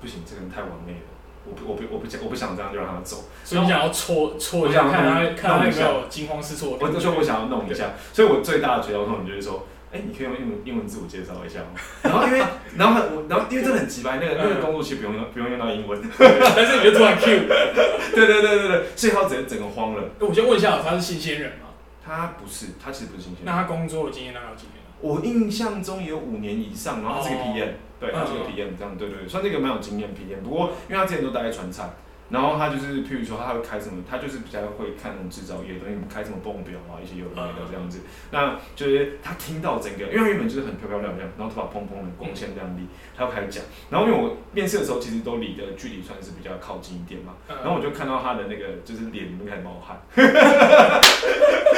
[0.00, 1.08] 不行，这个人太完美了，
[1.44, 3.24] 我不我不我不想我不想这样就让他走。
[3.44, 6.78] 所以你想要戳戳一下，看他看他有没有惊慌失措。
[6.80, 11.80] 我就说我想要弄一下，所以我最大的绝招痛就是说，哎，你可以用英文英文自我介绍一下吗？
[12.02, 12.42] 然后因为
[12.76, 20.02] 然后我然后因为真的很奇怪，那个那个工作其实不用用不用用到英文，但是你就突然 Q，对对对对对，所以他整整个慌了。
[20.20, 21.67] 我先问一下，他是新鲜人吗？
[22.08, 23.44] 他不是，他其实不是新鲜。
[23.44, 24.78] 那他工作的经验大概有几年？
[25.00, 30.42] 我印象中也有五年以上，然后他是个 PM，对，他是个 PM，这样对对，算是一个蛮有经验 PM。
[30.42, 31.90] 不过因为他之前都待在船厂。
[32.30, 38.00] 然后他就是，譬如说他会开什么，他就是比较会看那种制造业的，因为开什么泵表啊，一些有的没的这样子。
[38.30, 43.64] 那就是他听到整个，因为原本就是很漂漂亮亮，然后头发蓬蓬的，光鲜亮丽，他要开始讲。
[43.88, 47.32] 然后因为我面试的时候，其实都离的距离算是比较靠近一点嘛。
[47.48, 49.96] 然后我就看到他的那个，就是脸里面开始冒汗，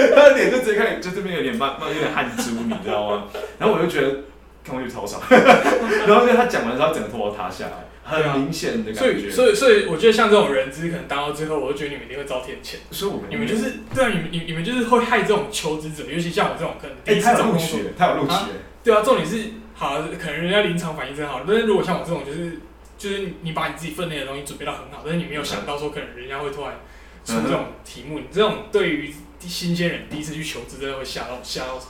[0.15, 3.25] 他的脸就直接开始，就这边有点慢，慢有点汗珠，你知道吗？
[3.59, 4.09] 然后我就觉得
[4.65, 5.21] 看过去超爽。
[5.31, 7.73] 然后因为他讲完之后，整个头发塌下来。
[8.03, 12.75] 很明显的感觉，所以所以所以，我觉得像这种人资可能当到最后，我就觉得你们一定会遭天谴。
[12.91, 18.35] 所以我们你们就是对啊，你们你你们就是会害这种求职者，尤其像我这种可能第一次找工作，他有录取，
[18.83, 22.59] 对啊，重点是好，可能人家临场反应真好，但是如果像我这种，就是
[22.99, 26.81] 就是你把你自己分内的东西准备到很好，但是你没有想到说可能人家会突然
[27.25, 29.15] 出这种题目，你这种对于
[29.49, 31.81] 新鲜人第一次去求职，真的会吓到吓到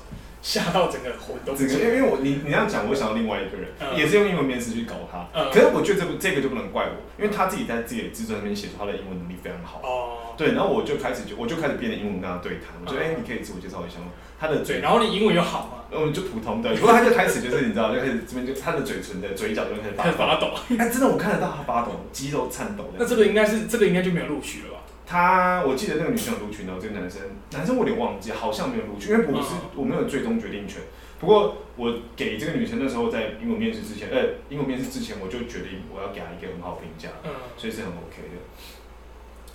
[0.43, 5.29] 吓到整个魂都不这个，因为因为我你你这样讲，我想到另外一个人，嗯也是用英文面试去搞他。
[5.35, 9.81] 嗯可是我觉得这不这个就不能怪我，因为他自己在自己的自传里面写出他的英文能力非常好。
[9.83, 14.07] 哦，对，然后我就开始就我就开始变得英文跟他对谈，我觉得哎、嗯你可以自我介绍一下吗？
[14.41, 20.55] 他的对，嘴，然后你英文又好嘛，我们就普通的，不过他就开始就是你知道，就开始这边就他的嘴唇的嘴角就会开始 发抖。
[20.79, 22.93] 哎、真的我看得到他发抖，肌肉颤抖的。
[22.99, 24.80] 那这个应该是这个应该就没有录取了吧？
[25.11, 27.21] 他，我记得那个女生有录取，然后这个男生，
[27.51, 30.81] 男生我有点忘记，好像没有录取，因为我不是、嗯我没有最终决定权。
[31.19, 38.39] 不过我给这个女生那时候在英文面试之前，呃，英文面试之前我就决定我要给她一个很好评价，嗯，所以是很 OK 的。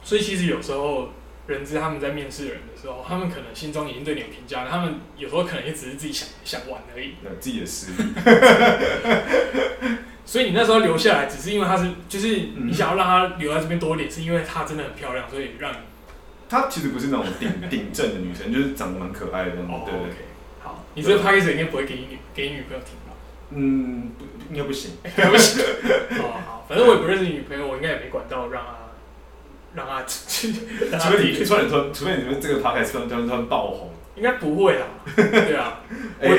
[0.03, 1.11] 所以其实有时候
[1.47, 7.13] 人资他们在面试人的时候，他们可能心中已经对你有评价了，他们有时候可能也只是自己想想玩而已。
[7.23, 8.03] 那自己的实力，
[10.25, 15.77] 所以你那时候留下来，只是因为他是，就是嗯你想要让他留在这边多一点，是因为她真的很漂亮，所以让你
[16.49, 20.15] 她其实不是那种顶顶正的女生，就是长得蛮可爱的那种，哦对对对。
[20.63, 23.13] 好，你这个 p a c k a g e 应该不会给你女给你女朋友听吧？
[23.51, 24.91] 嗯，不应该不行。
[25.15, 25.63] 对不行。
[26.21, 28.75] 哦，好，反正我也不认识你女朋友，我应该也没管到让她
[29.75, 30.51] 让她去
[30.89, 34.85] 让她除非你提，突然突，除非你们这个然突然突然爆红，应该不会啦。
[35.15, 35.81] 对啊，
[36.19, 36.29] 哎、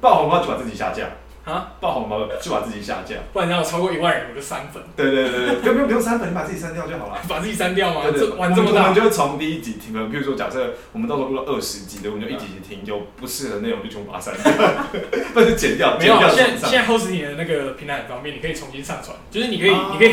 [0.00, 1.08] 爆红的话就把自己下架，
[1.44, 3.16] 啊，爆红包就把自己下架。
[3.32, 7.20] 不然让我超过一万人我就删粉，对对对对，不用不用不用删粉，你把自己删掉就好了。
[7.28, 8.00] 把自己删掉吗？
[8.04, 14.84] 对对，这玩这么大我们，就从第一集听，比如说假设我们到时候录了二十集的，我们就一集一集听，有不适合的内容就全部把它删掉，
[15.34, 20.12] 或者是剪掉，没有啊，剪掉现在现在 host 你的那个平台很方便，你可以重新上传，就是你可以，啊你可以，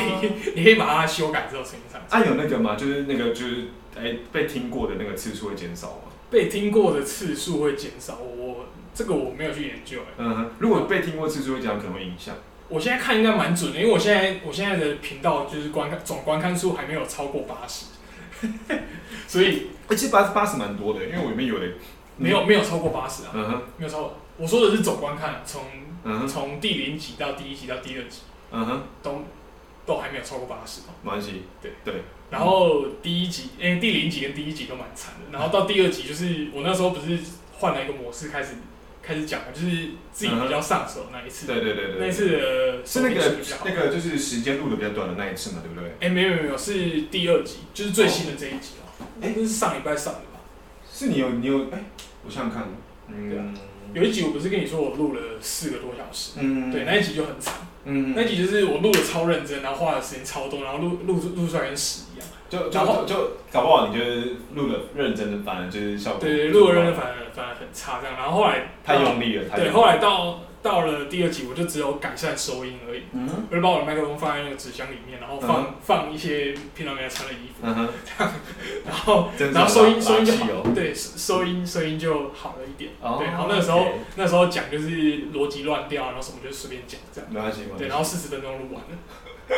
[0.56, 2.22] 你可以把它修改之后重新上传。
[2.22, 2.76] 啊有那个吗？
[2.76, 3.68] 就是那个就是
[3.98, 6.12] 哎被听过的那个次数会减少吗？
[6.30, 10.14] 被听过的次数会减少，我这个我没有去研究哎。
[10.18, 12.36] 嗯哼，如果被听过次数会减少，可能会影响。
[12.70, 17.88] 我现在看应该蛮准的，因为我现在我现在的频道就是观看总观看数还没有超过八十，
[19.28, 21.68] 所以哎，其实八八十蛮多的，因为我里面有的
[22.16, 24.18] 没有没有超过八十啊，嗯哼没有超过。
[24.38, 25.62] 我说的是总观看，从
[26.28, 29.24] 从第零集到第一集到第二集嗯哼，都
[29.86, 30.82] 都还没有超过八十。
[31.04, 31.44] 没关系。
[31.62, 31.96] 对对，
[32.30, 35.38] 然后第一集，哎、第零集跟第一集都蛮惨的。
[35.38, 37.20] 然后到第二集，就是我那时候不是
[37.60, 38.56] 换了一个模式开始
[39.02, 39.68] 开始讲了，就是
[40.12, 41.48] 自己比较上手那一次。
[41.48, 43.36] 对对对对，那一次的是那个
[43.66, 45.92] 那个就是时间录的比较短的那一次嘛，对不对？
[46.00, 49.06] 哎、没有没有没有，是第二集，就是最新的这一集哦。
[49.22, 50.40] 哎那是上礼拜上的吧？
[50.94, 51.84] 是你有你有哎，
[52.26, 52.68] 我想想看，
[53.30, 53.56] 对啊嗯
[53.94, 56.40] 有一集我不是跟你说我录了四个多小时？
[56.40, 57.56] 嗯对，那一集就很惨。
[57.84, 62.28] 嗯那一集就是我录的超认真，然后花的时间超多，然后录录录出来跟屎一样。
[62.52, 68.18] 就就然后就就搞不好你就是录了认真的，反而就是效果对对，录的认真反而反而很差这样。
[68.18, 73.04] 然后后来太用力了，太对，后来到到了第二集，我就只有改善收音而已。
[73.14, 77.88] 嗯我就把我的麦克风放在那个纸箱里面，然后放、放一些平常没有穿的衣服，嗯哼，
[78.86, 82.92] 然后然后收音收音就好哦，对，收音收音就好了一点。
[83.02, 83.86] 哦对，然后那个时候
[84.16, 84.90] 那时候讲就是
[85.34, 87.30] 逻辑乱掉，然后什么就随便讲这样。
[87.34, 88.98] 没关系对，然后四十分钟录完了，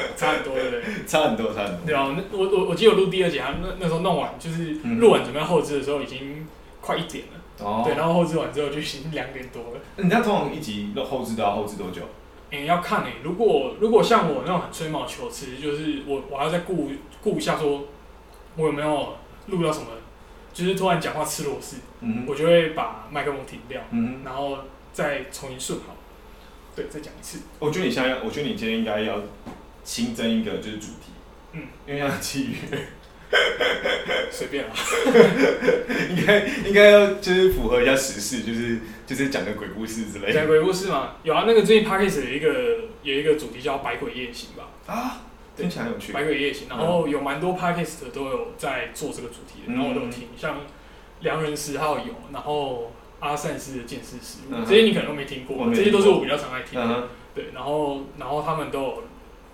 [0.18, 0.82] 差很多，对不对？
[1.06, 1.86] 差很多，差很多。
[1.86, 6.48] 对啊，那我我我记得我录第二集，啊，那那时候弄完就是嗯录完准备要后置的时候，已经
[6.82, 7.66] 快一点了。
[7.66, 9.80] 哦，对，然后后置完之后就已经两点多了。
[9.98, 12.02] 你知道通常一集后置都要后置多久？
[12.50, 16.92] 诶、要看诶、如果如果像我那种很吹毛求疵，就是我我还要再顾
[17.24, 17.86] 顾一下，说
[18.56, 19.16] 我有没有
[19.48, 19.88] 录到什么，
[20.54, 24.58] 就是突然讲话吃螺丝，嗯我就会把麦克风停掉，嗯，然后
[24.92, 25.96] 再重新顺好，
[26.76, 27.40] 对，再讲一次。
[27.58, 29.16] 我觉得你现在要，我觉得你今天应该要
[29.84, 31.12] 新增一个就是主题，
[31.54, 32.58] 嗯，因为像七月，
[34.32, 34.72] 随便啊。
[36.10, 40.34] 应该应该要就是符合一下时事，就是就是讲个鬼故事之类的。
[40.34, 45.22] 讲鬼故事嘛，有啊，那个最近 p a c k a g e 有一个有一个主题叫《百鬼夜行》吧，啊，
[45.58, 46.14] 听起来很有趣。
[46.14, 50.62] 百鬼夜行，然后有蛮多 p a c k a g e 都有在做这个主题的，然后我都有听，像
[51.22, 54.66] 良人十号有，然后阿善斯的见识实录，嗯。
[54.66, 59.04] 这些你可能都没听过，这些都是我比较常爱听的，嗯，对，然后然后他们都有，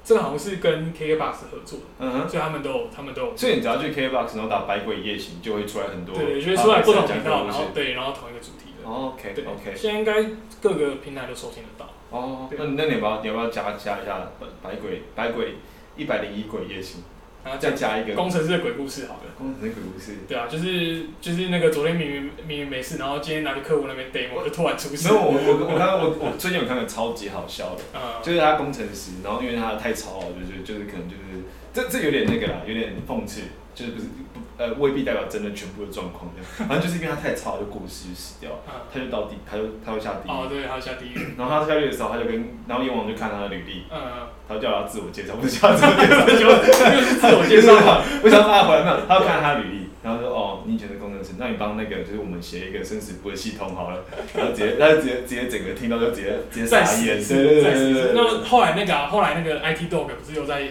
[0.04, 2.30] 这个好像是跟 KKBox 合作的，嗯哼。
[2.30, 10.24] 所以他们都有他们都有，所以你只要去 KKBox，然后打《百鬼夜行》，就会出来很多，对，就会出来不同频道，然后对，然后同一个主题的，哦 OK 对 OK，现在应该
[10.62, 11.90] 各个平台都收听得到。
[12.12, 14.30] 哦，对那那你要不要你要不要加加一下
[14.64, 15.56] 百鬼百鬼
[15.96, 17.04] 一百零一鬼夜行，
[17.50, 19.22] 然后再加一个工程师的鬼故事好了。
[19.36, 20.18] 工程师鬼故事。
[20.28, 25.10] 对啊，就是就是那个昨天明明明明没事，然后今天拿去客户那边 demo 就突然出事。
[25.10, 31.42] 没有，我我我看我我最近有看到超级好笑的，呃，就是他工程师，然后因为他太吵了，就是就是可能就是
[31.74, 33.42] 这这有点那个啦，有点讽刺，
[33.74, 34.29] 就是不是不
[34.60, 38.52] 呃未必代表真的全部的状况这样， 反正就是因为他太吵就过世就死掉
[38.94, 41.34] 他就到地他就他会下地狱哦，对，还有下地狱。
[41.38, 46.52] 然后他下地狱的时候他就跟然后阎王就看他的履历，嗯，他就叫他自我介绍，不是叫他自我介绍，
[47.24, 48.04] 自我介绍嘛。
[48.22, 48.98] 为什么他回来没有？
[49.08, 54.04] 他要看他的履历，然然后说哦，你以前是工程师，那你帮那个就是我们写一个生死簿的系统好了，
[54.36, 58.12] 然后直接，他就直接直接整个听到就直接直接傻眼，对对对对对。
[58.16, 60.64] 那后来那个后来那个 IT Dog 不是又在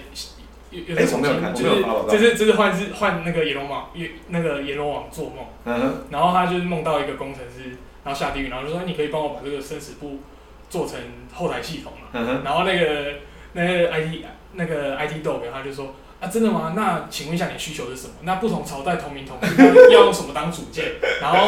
[0.70, 10.20] 又又在重新，就是就是就是换是换那个阎罗王阎那个阎罗王做梦，嗯，然后他就是梦到一个工程师，然后下地狱，然后就说你可以帮我把这个生死簿
[10.68, 10.98] 做成
[11.32, 13.14] 后台系统嘛，然后那个
[13.52, 15.94] 那个 IT 那个 IT Dog 他就说。
[16.20, 16.72] 啊，真的吗？
[16.74, 18.14] 那请问一下，你的需求是什么？
[18.22, 20.84] 那不同朝代同名同姓要用什么当组件？
[21.22, 21.38] 然后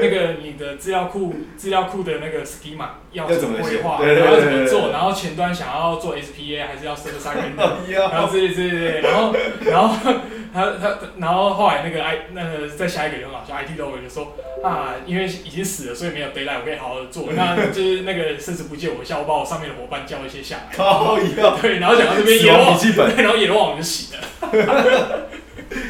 [0.00, 4.00] 那个你的资料库资料库的那个 schema 要怎么规划？
[4.00, 4.90] 然后怎么做？
[4.90, 7.98] 然后前端想要做 SPA 还是要 server side render？
[8.12, 9.96] 然后这些这些，然后然后
[10.54, 17.28] 他他然后后来那个 I 那个再下一个很好笑，IT 都会就说啊，因为已经死了，所以没有 daylight，我可以好好的做。
[17.34, 20.76] 那 就是那个甚至不借我一下，我把我上面的伙伴叫一些下来。
[21.60, 22.78] 对，然后讲到这边阎王，
[23.16, 24.16] 然后阎罗王就醒。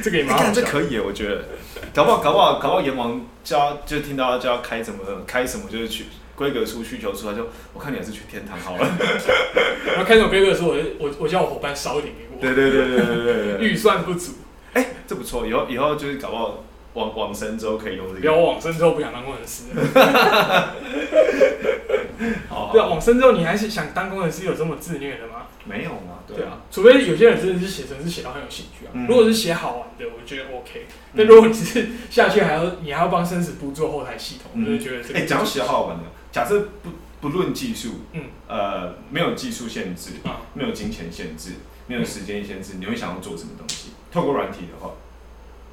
[0.03, 1.45] 这个也蛮好，这可以，我觉得，
[1.93, 6.07] 搞不好，搞不好，搞不好，阎王叫就听到就要开什么开什么，就是去
[6.37, 8.89] 规格出需求出来，就我看你还是去天堂好了。
[9.87, 12.41] 然后开什么规格的时候，我我我叫我伙伴少一点给我。
[12.41, 14.33] 对对对对对对对，预算不足。
[14.73, 18.21] 哎，这不错，以后以后就是搞不好往往生之后可以用这个。
[18.21, 19.65] 不要往生之后不想当工程师。
[22.73, 25.47] 对啊，往生之后你还是想当工程师，有这么自虐的吗？
[25.65, 28.91] 没有嘛，对啊，除非有些人真的是写程式写到很有兴趣啊。
[29.09, 30.87] 如果是写好玩的，我觉得 OK。
[31.17, 35.19] 但如果你只是下去还要你还要帮生死簿做后台系统，我就觉得这个。
[35.19, 41.51] 哎，讲到写好玩的，假设不不论技术，嗯，呃，没有技术限制，啊，没有金钱限制，
[41.87, 43.91] 没有时间限制，你会想要做什么东西？
[44.11, 44.93] 透过软体的话，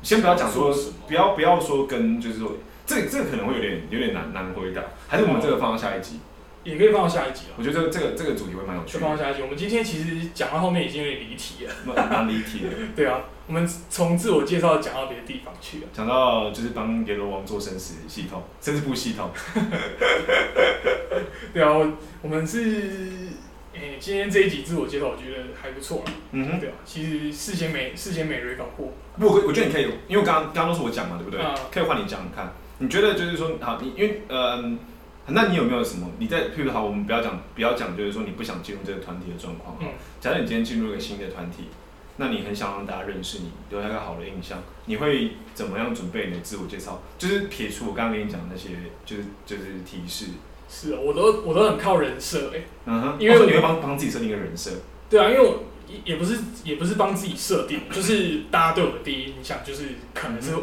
[0.02, 0.76] 先不要讲说，
[1.08, 2.54] 不要不要说跟就是说，
[2.86, 6.20] 这这可能会有点有点难难回答，还是我们这个放到下一集。
[6.62, 7.56] 也可以放到下一集啊。
[7.58, 8.94] 我觉得这个这个这个主题会蛮有趣。
[8.94, 9.42] 就放到下一集。
[9.42, 11.74] 我们今天其实讲到后面已经有点离题了。
[11.86, 12.70] 蛮离题的。
[12.98, 15.88] 对啊，我们从自我介绍讲到别的地方去了。
[15.94, 19.32] 讲到就是帮阎罗王做生死系统，生死簿系统。
[21.54, 21.72] 对啊，
[22.22, 23.30] 我们是
[23.80, 26.12] 诶，今天这一集自我介绍，我觉得还不错了。
[26.32, 26.60] 嗯哼。
[26.60, 28.92] 对啊，其实事先没事先没 re 搞过。
[29.18, 31.40] 不，我我觉得你可以，因为刚刚刚刚都是我讲嘛，对不对？
[31.72, 32.52] 可以换你讲看。
[32.80, 34.80] 你觉得就是说，好，你因为嗯。
[35.32, 36.10] 那你有没有什么？
[36.18, 39.78] 你在譬如好，我们不要讲，不要讲，就是说你不想进入这个团体的状况。
[39.80, 39.90] 嗯。
[40.20, 41.66] 假设你今天进入一个新的团体，
[42.18, 47.04] 那你很想让大家认识你，留下一个好的印象，你会怎么样准备你的自我介绍？
[47.20, 48.70] 就是撇除我刚刚跟你讲的那些，
[49.06, 50.32] 就是就是提示。
[50.70, 52.62] 是啊，我都我都很靠人设哎。
[52.86, 53.18] 嗯哼。
[53.20, 54.72] 因为你会帮帮自己设定一个人设。
[55.10, 55.64] 对啊，因为我
[56.06, 60.54] 也不是也不是帮自己设定， 就是大家对我的第一印象，就是可能是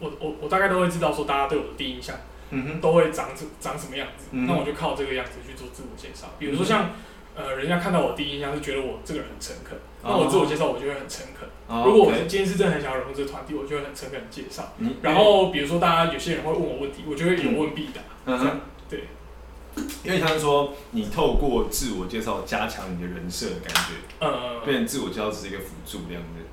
[0.00, 2.16] 我我我大概都会知道说大家对我的第一印象。
[2.50, 4.26] 嗯哼，都会长什长什么样子？
[4.30, 6.28] 那我就靠这个样子去做自我介绍。
[6.38, 6.90] 比如说像，
[7.34, 11.48] 呃，人家看到我第一印象是觉得我这个人很诚恳，那我自我介绍我就会很诚恳。
[11.84, 14.74] 如果我今天是真的很想要融入这个团体，我就会很诚恳的介绍。
[15.02, 18.02] 然后比如说大家有些人会问我问题，我就会有问必答。
[18.26, 19.04] 嗯对。
[20.04, 26.44] 因为他们说你透过自我介绍加强你的人设的感觉，嗯，变成自我介绍只是一个辅助这样子。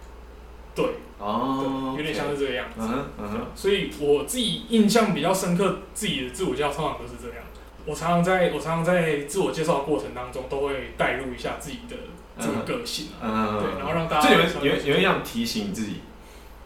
[0.74, 0.86] 对，
[1.20, 2.80] 哦，有点像是这个样子。
[2.80, 7.44] 嗯哼，所以我自己印象比较深刻，自己的自我介绍通常都是这样。
[7.86, 11.96] 我常常在我常常在自我介绍的过程当中，都会带入一下自己的
[12.40, 14.30] 这个个性啊，对，然后让大家。
[14.30, 16.02] 这有有有一样提醒自己。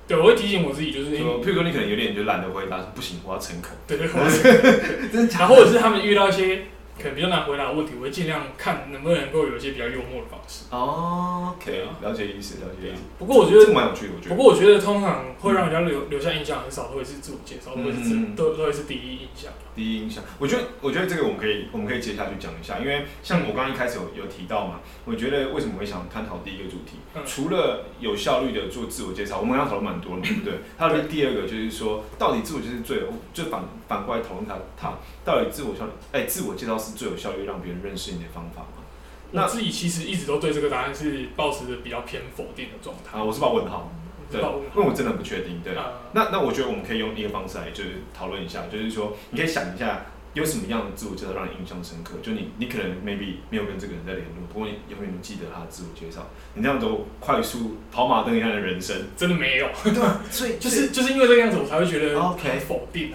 [0.07, 3.71] 对，我会提醒我自己，就是说，譬如说你可能有点就懒得回答，不行，我要诚恳。
[3.87, 4.07] 对对，
[5.11, 5.33] 真的。
[5.39, 6.65] 然后或者是他们遇到一些。
[6.97, 10.65] 可能比较难回答的问题，我会尽量看能不能够有一些比较幽默的方式。
[10.71, 13.01] 哦，OK，了解意思，了解意思。
[13.19, 14.36] 不过我觉得这蛮有趣的，我觉得。
[14.36, 19.51] 不过我觉得通常会让人家留留下印象很少，都会是自我介绍，都会是都都会是第一印象。
[19.75, 30.53] 第一印象，我觉得，我觉得这个我们可以，我们可以接下去讲一下，因为像我刚刚一开始有有提到嘛，我觉得为什么会想探讨第一个主题，除了有效率的做自我介绍，我们要讨论蛮多的，对不对？
[30.77, 33.01] 还有第二个就是说，到底自我就是最，
[33.34, 34.93] 就反反过来讨论它，它
[35.25, 38.83] 到底自我效，哎，自我介绍是最有效率让别人认识你的方法吗？
[39.31, 43.91] 那自己其实一直都对这个答案是保持着比较偏否定的状态啊，我是把问号。
[44.31, 45.61] 对，因为我真的不确定。
[45.63, 45.73] 对，
[46.13, 52.15] 那那我觉得我们可以用一个方式来，就是讨论一下，就是说，你可以想一下，有什么样的自我介绍让你印象深刻？
[52.23, 56.27] 就你，你可能 maybe 没有跟这个人在联络，不过你永远记得他的自我介绍。
[56.55, 59.67] 你那样都快速跑马灯一样的人生，真的没有。
[59.83, 59.93] 对，
[60.31, 63.11] 所以 就是就是因为这个样子，我才会觉得 OK 否定。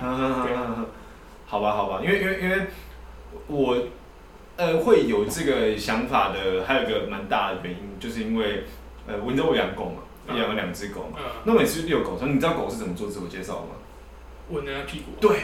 [1.51, 2.67] 好吧，好吧，因为因为因为
[3.49, 3.77] 我
[4.57, 8.63] 呃会有这个想法的，还有一个蛮大的原因，就是因为
[9.07, 10.03] 呃，温州养狗嘛。
[10.29, 13.75] 养了两只狗嘛，那每次遛狗，说你知道狗是怎么做自我介绍吗？
[14.49, 15.07] 闻人家屁股。
[15.21, 15.41] 对，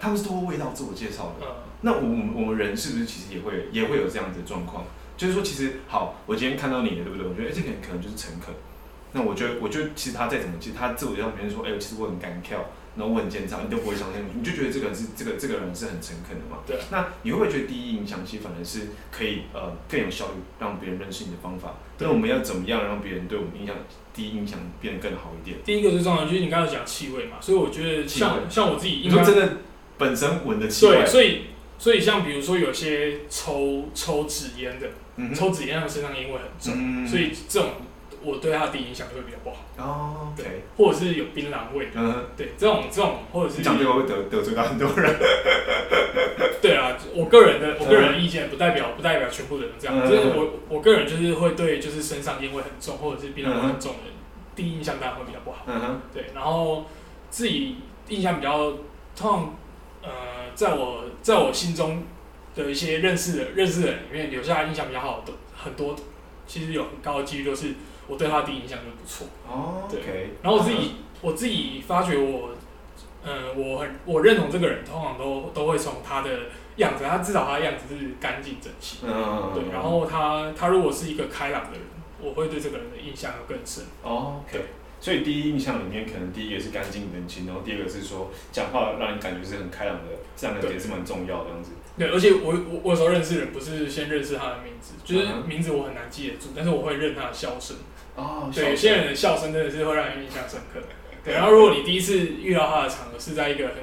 [0.00, 1.46] 他们是通过味道自我介绍的。
[1.82, 4.84] 那我们我们人是不是其实也会也会有这样子的状况？
[5.18, 7.26] 就是说，其实好，我今天看到你了，对不对？
[7.26, 8.54] 我觉得哎，这个人可能就是诚恳。
[9.12, 12.64] 那我觉得，我觉得其实他再怎么，其实他自我介绍别人说，哎、其实我很干跳，
[12.96, 16.58] 然后我很奸诈，你都不会相信，你就觉得这个人是这个这个人是很诚恳的嘛。
[16.66, 16.76] 对。
[16.90, 21.74] 那你会不会觉得第一印象其实反而是可以呃更有效率让别人认识你的方法？
[21.98, 23.76] 那我们要怎么样让别人对我们印象
[24.14, 25.58] 第一印象变得更好一点？
[25.64, 29.58] 第一个最重要的就是你刚才讲气味嘛，所以我觉得像像我自己你说真的
[29.98, 31.42] 本身闻的气味对，，所以
[31.78, 37.70] 所以像比如说有些抽抽纸烟的，嗯抽纸烟他们身上烟味很重，嗯所以这种
[38.22, 41.88] 我对他的第一印象就会比较不好，哦对或者是有槟榔味。
[42.36, 45.16] 对这种这种或者是你讲这个会得得罪到很多人。
[46.60, 50.08] 对啊，我个人的我个人的意见不代表不代表全部的人这样，嗯。
[50.08, 54.12] 就是我我个人就是会对就是身上烟味很重或者是槟榔味很重的人，
[54.54, 55.64] 第一印象当然会比较不好。
[55.66, 56.84] 嗯哼，对，然后
[57.30, 57.76] 自己
[58.08, 58.72] 印象比较
[59.16, 59.54] 通常
[60.02, 60.10] 呃，
[60.54, 62.04] 在我在我心中
[62.54, 65.96] 的一些认识的认识的人里面留下印象比较好的很多，
[66.46, 67.68] 其实有很高的几率都是
[68.10, 69.28] 我对他第一印象就不错。
[69.48, 72.50] 哦对，OK，然后我自己我自己发觉我，
[73.24, 76.30] 嗯，我很我认同这个人，通常都都会从他的
[76.76, 81.82] 样子，他至少他的样子是干净整齐，嗯，对，然后他他如果是一个开朗的人，
[82.20, 83.84] 我会对这个人的印象要更深。
[84.02, 84.64] 哦，OK，
[85.00, 91.70] 所以第一印象里面，可能第一个是干净整齐，然后第二个是说讲话让你感觉是很开朗的，这两个点是蛮重要的这样子。
[91.98, 97.76] 对，而且我我我有时候认识人不是先认识他的名字，就是名字我很难记得住，但是我会认他的笑声。
[98.20, 100.80] 哦，对，有些人的笑声真的是会让人印象深刻。
[101.24, 103.74] 对，然后如果你第一次遇到他的场合是在一个很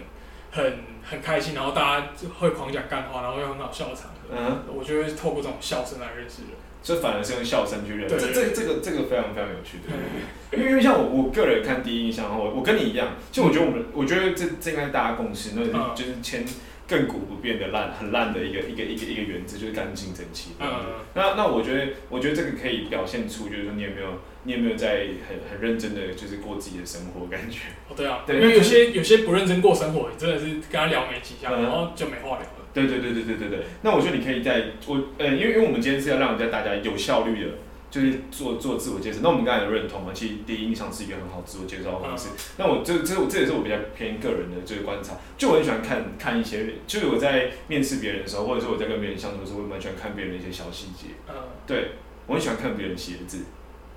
[0.52, 6.52] 很很开心，然后大家就会狂讲干话，然后又很好笑的场合，嗯，我就会透过这种笑声来认识人。
[6.84, 10.58] 这反而是用笑声去认，对这这这个这个非常非常有趣对。
[10.58, 16.46] 因为因为像我我个人看第一印象，我我跟你一样，就我觉得我们我觉得这这应该是大家共识，那嗯就是就是签
[16.88, 20.52] 亘古不变的烂很烂的一个一个一个一个原则，就是干净整齐。
[20.60, 24.08] 嗯嗯，那那我觉得，我觉得这个可以表现出，就是说你有没有，
[24.44, 27.60] 你有没有在很很认真的，就是过自己的生活感觉。
[27.90, 32.66] 哦对啊，对因为有些有些不认真过生活，你真的是跟他聊没几下，嗯然后就没话聊了。
[32.74, 33.60] 对对对对对对对。
[33.82, 37.52] 那我觉得你可以在我呃，因为因为我们今天是要让人家大家有效率的，
[37.90, 39.20] 就是做做自我介绍。
[39.22, 40.12] 那我们刚才有认同嘛？
[40.14, 42.30] 其实第一印象是一个很好自我介绍的方式。
[42.58, 51.16] 那我这这这也是我比较偏个人的这个观察，就我很喜欢看看一些，就是我在面试别人的时候，或者说我在跟别人相处的时候，我蛮喜欢看别人的一些小细节。
[51.28, 51.34] 嗯，
[51.66, 51.92] 对
[52.28, 53.40] 我很喜欢看别人鞋子。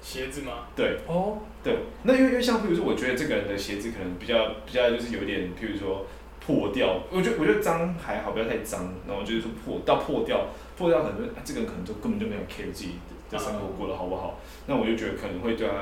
[0.02, 0.64] 鞋子吗？
[0.74, 6.06] 对，哦，对，那因为因为像比如说，我觉得这个人的鞋子可能比较比较就是有点，譬如说
[6.40, 10.46] 破掉，我觉得我觉得脏还好，不要太脏，然后就是说破到破掉，
[10.78, 12.92] 破掉可能、啊、这个人可能就根本就没有 care 自己
[13.30, 15.74] 的的生活过得好不好，那我就觉得可能会对他。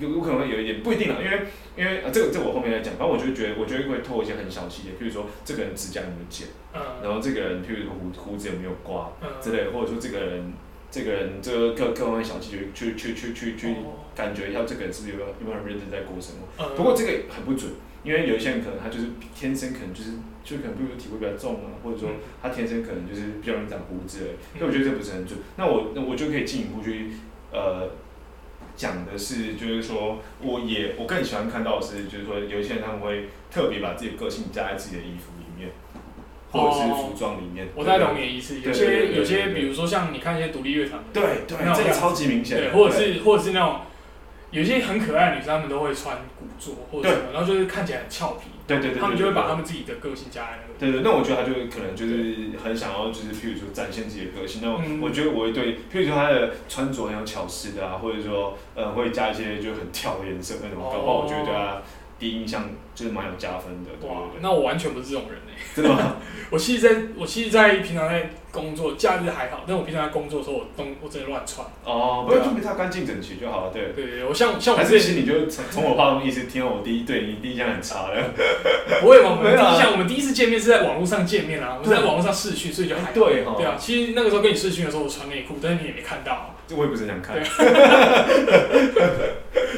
[0.00, 2.92] 有有可能会有一点不一定啦，因为因为啊，这个这个我后面再讲。
[2.98, 10.52] 反正我就觉得，我觉得会透过一些很小细节，譬如说这个人指甲有没有剪，嗯然后这个人譬如说胡胡子有没有刮嗯之类的，或者说这个人
[10.90, 16.64] 这个人这个各各方面小细节去去去去去哦感觉一下这个人是不是有没有有没有认真在过生活。
[16.64, 17.70] 嗯不过这个很不准，
[18.06, 20.12] 因为有一些人可能他就是天生可能就是
[20.44, 24.20] 就可能比如说体味比较重啊，或者说他天生可能就是比较容易长胡子
[24.56, 25.40] 所以我觉得这不是很准。
[25.56, 27.10] 那我那我就可以进一步去
[27.50, 27.90] 呃
[28.76, 35.72] 讲的是，就是说我也我更喜欢看到的是，就是说有一些人他们会特别把自己的个性加在自己的衣服里面，
[36.52, 37.66] 或者是服装里面。
[37.74, 38.60] 我大概懂你的意思。
[38.60, 43.80] 有些有些，比如说像你看一些独立乐团，对对这个超级明显或者是或者是那种
[44.50, 50.78] 有些很可爱的女生，她们都会穿古着或者什么，然后就是看起来很俏皮，对对对对，她们就会把对她们自己的个性加在那个。
[50.78, 54.60] 对对，那我觉得她就可能就是很想要，就是譬如说展现自己的个性。
[54.62, 61.82] 那嗯我觉得我会对，譬如说她的穿着很有巧思的啊，或者说呃会加一些就很跳的颜色那种，搞不好我觉得对他
[62.18, 63.90] 第一印象就是蛮有加分的。
[64.00, 66.16] 对哇那我完全不是这种人哎、真的吗？
[66.50, 71.66] 我其实在，我其实，在平常在工作，假日还好，但我平常在工作的时候，我东我真的乱穿。
[71.84, 73.70] 哦，不对啊是，就没他干净整齐就好了。
[73.72, 73.92] 对。
[73.94, 78.16] 对对，我像像我还之前是其实你就从从我话中意思听到我第一对你第一印象很差的。
[79.00, 83.10] 不会嘛，我们第一像我们第一次见面是在网络上见面啊，我们是在网络上试训，所以就还好。
[83.12, 86.46] 对哈对啊，其实那个时候跟你试训的时候，我穿内裤，但是你也没看到啊。
[86.66, 87.36] 这我也不是很想看。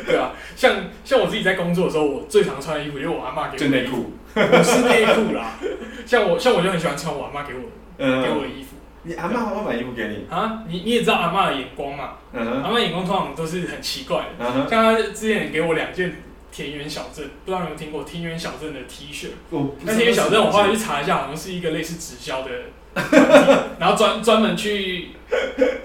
[0.07, 4.13] 对 啊，像像我自己在工作的时候，我最常穿的衣服就是我阿妈给就我的，内裤。
[4.35, 5.59] 不是内裤啦。
[6.07, 7.61] 像我像我就很喜欢穿我阿妈给我
[7.99, 10.27] 给我衣服你阿妈会买衣服给你？
[10.31, 10.63] 啊。
[10.69, 12.63] 你你也知道阿妈的眼光嘛，嗯哼。
[12.63, 14.25] 阿妈眼光通常都是很奇怪的。
[14.39, 14.69] 嗯哼。
[14.69, 19.29] 像他之前给我两件田园小镇，不知道你有没有听过田园小镇的 T 恤？
[19.51, 22.51] 我不那田园小镇我后来去查一下，好像是一个类似直销的
[22.95, 25.11] 团体，然后专专门去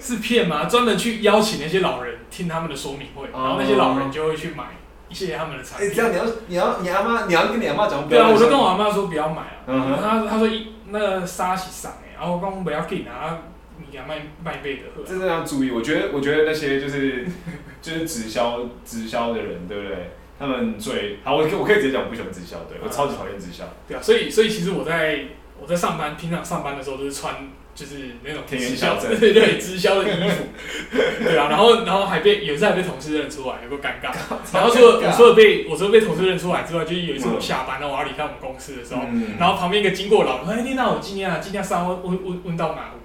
[0.00, 0.64] 是骗吗？
[0.64, 4.64] 专门去邀请那些老人听他们的说明会，然后那些老人就会去买
[5.08, 6.02] 一些他们的产哎，品这。
[6.02, 13.42] 样你要你要你阿妈你要跟你阿妈讲，不对啊，要乱想我就跟我阿妈说不要买啊，嗯哼他他说一那个沙是上哎，然后我讲不要紧啊，
[13.78, 15.02] 你给他卖卖贝的喝。
[15.02, 17.26] 真的要注意，我觉得，我觉得那些就是
[17.82, 20.10] 就是直销直销的人，对不对？
[20.38, 23.64] 他们最好，我可我可以直接讲，我不喜欢直销，对我超级讨厌直销。
[23.86, 25.24] 对啊，所以所以其实我在
[25.60, 27.34] 我在上班，平常上班的时候都是穿
[27.74, 29.18] 就是那种直销，小镇。
[29.18, 30.44] 对对，直销的衣服，
[31.24, 34.14] 对啊，然后然后还被有一次还被同事认出来，有个尴尬。
[34.54, 39.34] 然后除了我除了被我除了被同事认出来之外，就是有一次我下班，了我要离开我们公司的时候，嗯。
[39.38, 43.03] 然后旁边一个经过的老人说：“哎，你那我今天啊，今天上问问问问到马湖呢。”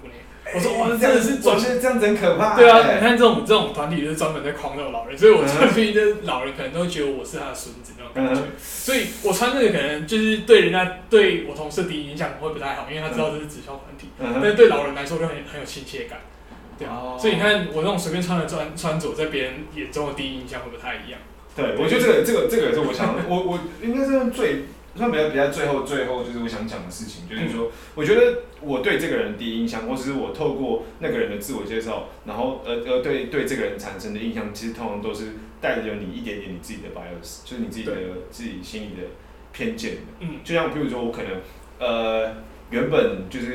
[0.54, 2.56] 我说：“哇，真的是专我觉得这样子很可怕。
[2.56, 16.20] 对啊，哎你看这种这种团体就是专门在诓那种老人，所以我穿出去，这老人可能都会觉得我是他的孙子那种感觉，嗯所以我穿这个可能就是对人家对我同事第一印象会不太好，因为他知道这是直销团体，嗯但是对老人来说就很很有亲切感，
[16.78, 17.18] 对啊，哦。
[17.20, 21.20] 所以你看我那种随便穿的穿穿着，在别人眼中的第一印象会不太一样，
[21.56, 24.66] 对，我觉得这个这个这个也是我想，我我应该是最
[24.96, 37.94] 算比较比较最后最后就是我想讲的事情，就是说，我觉得我对这个人第一印象，或者是我透过那个人的自我介绍，然后呃呃对对这个人产生的印象，其实通常都是带着你一点点你自己的 bias，就是你自己的
[38.32, 39.08] 自己心里的
[39.54, 40.02] 偏见的。
[40.22, 40.40] 嗯。
[40.44, 41.32] 就像譬如说，我可能
[41.80, 42.36] 呃
[42.72, 43.52] 原本就是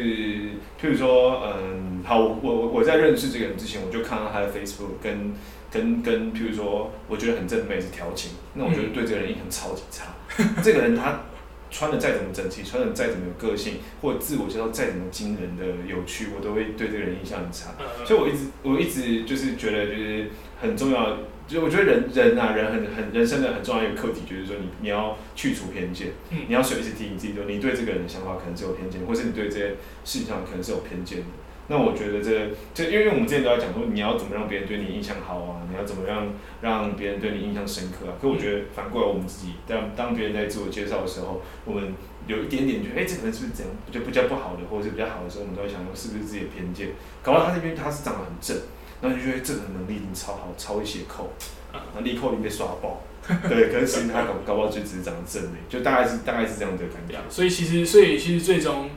[0.81, 5.33] 譬如说，嗯，好，我我我在认识这个人之前，我就看到他的 Facebook 跟
[5.75, 10.15] 跟跟，譬如说，我觉得很正妹是调情，那我觉得对这个人印象超级差。
[10.63, 11.23] 这个人他
[11.69, 17.75] 穿的再怎么整齐，穿的再怎么有个性，或者自我介绍再怎么惊人的有趣，我都会对这个人印象很差。
[17.81, 21.19] 呃，所以我一直我一直就是觉得就是很重要，
[21.49, 29.71] 就我觉得人人啊人很很人生的很重要一个课题，就是说你你要去除偏见，嗯你要随时提醒自己说你对这个人的想法可能是有偏见，或是你对这些
[30.05, 31.25] 事情上可能是有偏见的。
[31.67, 36.27] 那我觉得这就因为我们之前都在讲说你要怎么让别人对你印象好啊，你要怎么样
[36.61, 38.13] 让别人对你印象深刻啊。
[38.21, 41.95] 可我觉得反过来我们自己当当别人在自我介绍的时候，我们
[42.27, 46.91] 有一点点觉得哎、这个人是不是这样，就比较不好的，或者是比较好的时候，我们都会想说是不是自己的偏见。
[47.23, 48.57] 搞到他那边他是长得很正，
[49.01, 51.33] 然后你就觉得这个人能力已经超好，超会写扣，
[51.73, 53.01] 嗯然后立扣已经被刷爆。
[53.49, 58.91] 对，可是其实他搞搞不好就只是长得正而已，就大概是大概是这样的感觉所以其实所以其实最终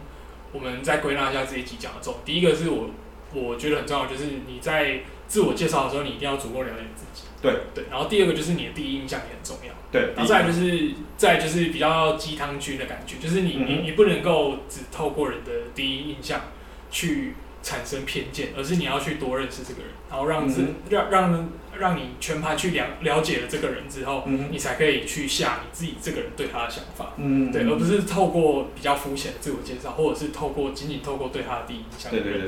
[0.54, 2.90] 我们再归纳一下这一集讲的重点，第一个是我
[3.34, 7.28] 我觉得很重要，就是你在自我介绍的时候，你一定要足够了解自己。
[7.40, 9.74] 对对，然后第二个就是你的第一印象也很重要。
[9.92, 16.42] 对，然后再来就是，再来就是比较鸡汤君的感觉，就是你、嗯你你不能够只透过人的第一印象
[16.90, 27.14] 去产生偏见，而是你要去多认识这个人，然后让自、嗯让让让你全盘去了了解了这个人之后，嗯你才可以去下你自己这个人对他的想法。
[27.18, 32.48] 嗯，对，而不是透过比较肤浅的自我介绍，或者是透过仅仅透过对他的第一印象的对对对。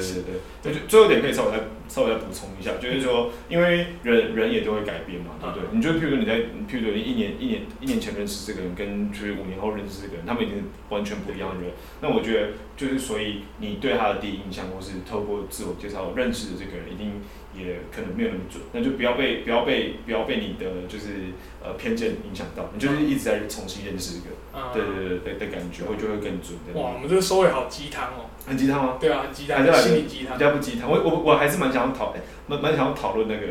[0.61, 1.57] 对对，最后一点可以稍微再
[1.87, 5.77] 稍微再补充一下，就是说，因为人人也都会改变嘛，对不对？
[5.77, 6.35] 你就譬如说你在，
[6.67, 11.71] 譬如说你一年一年一年前认识这个人，跟就是五年后认识这个人，他们已经是完全不一样的人。
[12.01, 17.21] 那我觉得就是所以你对他的第一印象，或是透过自我介绍认识的这个人，一定
[17.55, 18.61] 也可能没有那么准。
[18.73, 26.79] 那就不要被不要被不要被你的就是呃偏见影响到，你就是一直在重新认识一个，嗯对对对对的感觉，会就会更准的。
[26.79, 28.31] 哇，我们这个收尾好鸡汤哦。
[28.47, 28.97] 很鸡汤吗？
[28.99, 30.43] 对啊，很鸡汤，心理鸡汤比。
[30.43, 33.47] 较不鸡汤，我我我还是蛮想要讨，哎蛮蛮想要讨论那个，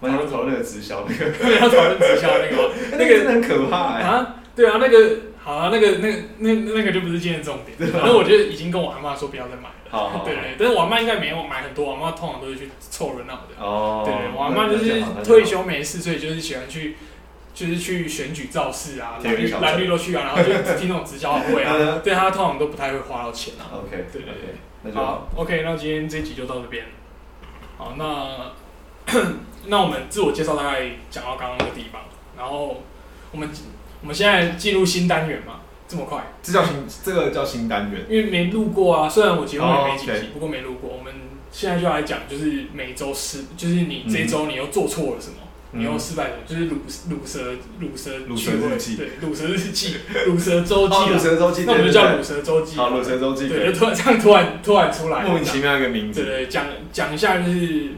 [0.00, 4.02] 蛮想要讨论那个直销那个，对， 要讨论直销 那个那个真的很可怕哎。
[4.02, 7.90] 啊，对啊，那个好啊，那个那个那那个就不是今天的重点。
[7.90, 9.81] 反正我觉得已经跟我阿妈说不要再买了。
[9.92, 13.64] 好好好对对，但是我阿妈应该没有买很多，我阿妈通常都是去凑热闹的。
[13.64, 16.96] 哦，对对，我妈就是退休没事，所以就是喜欢去。
[17.54, 23.76] 就是去选举造势啊，蓝绿蓝绿都去啊，然后就听那种直销会啊，嗯 对他通常都不太会花到钱啊。
[23.76, 24.32] OK，对对
[24.82, 26.86] 对好，OK，那今天这一集就到这边。
[27.76, 28.52] 好，那
[29.66, 32.00] 那我们自我介绍大概讲到刚刚那个地方，
[32.38, 32.82] 然后
[33.30, 33.46] 我们
[34.00, 35.60] 我们现在进入新单元嘛，
[35.92, 36.24] 这么快？
[36.42, 36.74] 这叫新，
[37.04, 38.00] 这个叫新单元。
[38.08, 40.90] 因为没录过啊，虽然我节目也没几集，哦，OK 不过没录过。
[40.90, 41.12] 我们
[41.52, 45.36] 现在就来讲，就是每周失，就是你这周你又做错了什么，
[45.72, 46.76] 你又失败了，就是乳
[47.10, 52.74] 乳蛇乳蛇乳聚会蛇日记对，乳蛇日记，乳 蛇周记哦，乳啊，蛇周记，那我们就叫乳蛇周记。
[52.74, 56.24] 对好，乳蛇周记，对，就突然这样突然突然出来，莫名其妙一个名字。
[56.24, 57.90] 对对，讲讲一下就是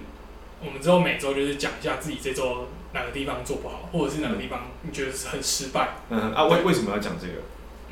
[0.65, 5.97] 我们之后每周就是讲一下自己这周哪个地方做不好，或者是哪个地方你觉得是很失败。
[6.11, 7.35] 嗯啊，为为什么要讲这个？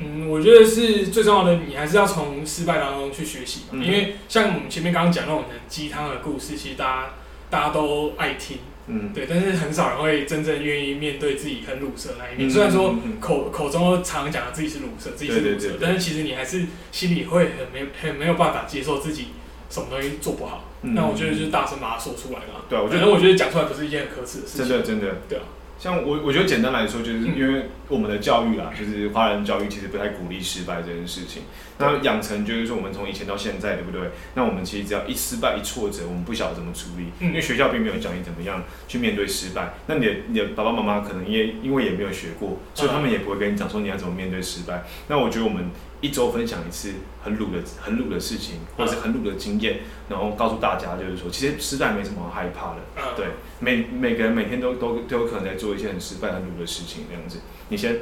[0.03, 3.61] 嗯，我觉得是最重要的，你还是要从失败当中去学习。
[3.71, 7.09] 嗯因为像我们前面刚刚讲那种很鸡汤的故事，其实大家
[7.49, 12.47] 大家都爱听，嗯，对，但是很少人会真正愿意面对自己很乳蛇那一面。
[12.47, 19.27] 嗯虽然说口口中常讲自己是乳蛇，自己是乳蛇但是其实你还是心里会很没很没有办法接受自己
[19.69, 20.69] 什么东西做不好。
[20.81, 22.65] 嗯那我觉得就是大声把它说出来嘛。
[22.67, 24.67] 对啊我觉得我觉得讲出来不是一件很可耻的事情。
[24.67, 25.43] 真的真的，对啊，
[25.83, 31.41] 像我，我觉得简单来说，就是嗯因为我们的教育啊，就是华人教育其实不太鼓励失败这件事情。
[31.77, 34.11] 那养成就是说，我们从以前到现在，对不对？
[34.35, 39.73] 那我们其实只要一失败、一挫折，我们不晓得怎么处理，嗯因为学校并没有教你怎么样去面对失败。
[39.87, 44.83] 那你的你的爸爸妈妈可能也因为也没有学过，所以他们也不会跟你讲说你要怎么面对失败。
[45.07, 45.65] 那我觉得我们
[46.01, 46.93] 一周分享一次
[47.23, 52.77] 很鲁的很鲁的事情，或者是很鲁的经验，然后告诉大家，就是说，其实失败没什么好害怕的。
[52.97, 53.27] 嗯，对，
[53.59, 57.39] 每每个人每天都都都有可能在做一些很失败、很鲁的事情，这样子。
[57.69, 57.97] 你先，好，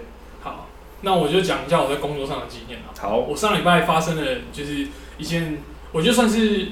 [1.01, 2.93] 那我就讲一下我在工作上的经验啊。
[2.99, 4.87] 好，我上礼拜发生的就是
[5.17, 5.57] 一件，
[5.91, 6.69] 我觉得算是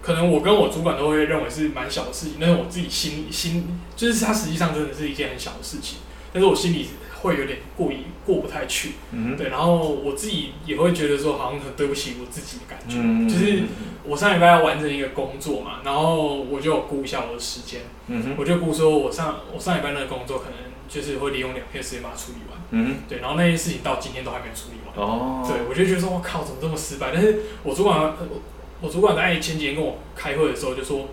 [0.00, 5.98] 可能我跟我主管都会认为是蛮小的事情，但是我自己心心就是它实际上真的是一件很小的事情，
[6.32, 6.88] 但是我心里
[7.22, 13.28] 会有点过意过不太去，嗯对，然后我自己也会觉得说好像很对不起我自己的感觉，嗯。
[13.28, 13.62] 就是
[14.04, 20.54] 我上礼拜要完成一个工作嘛，然后我就估一下我的时间，嗯哼，我就估说我上我上礼拜那个工作可能
[20.92, 24.94] 就是会利用两天时间把它处理完，嗯对，然后那件事情到今天都还没有处理完。
[24.94, 27.10] 哦，对，我就觉得说，我靠，怎么这么失败？
[27.14, 28.42] 但是我主管，呃我
[28.82, 31.08] 我主管在前几天跟我开会的时候就说，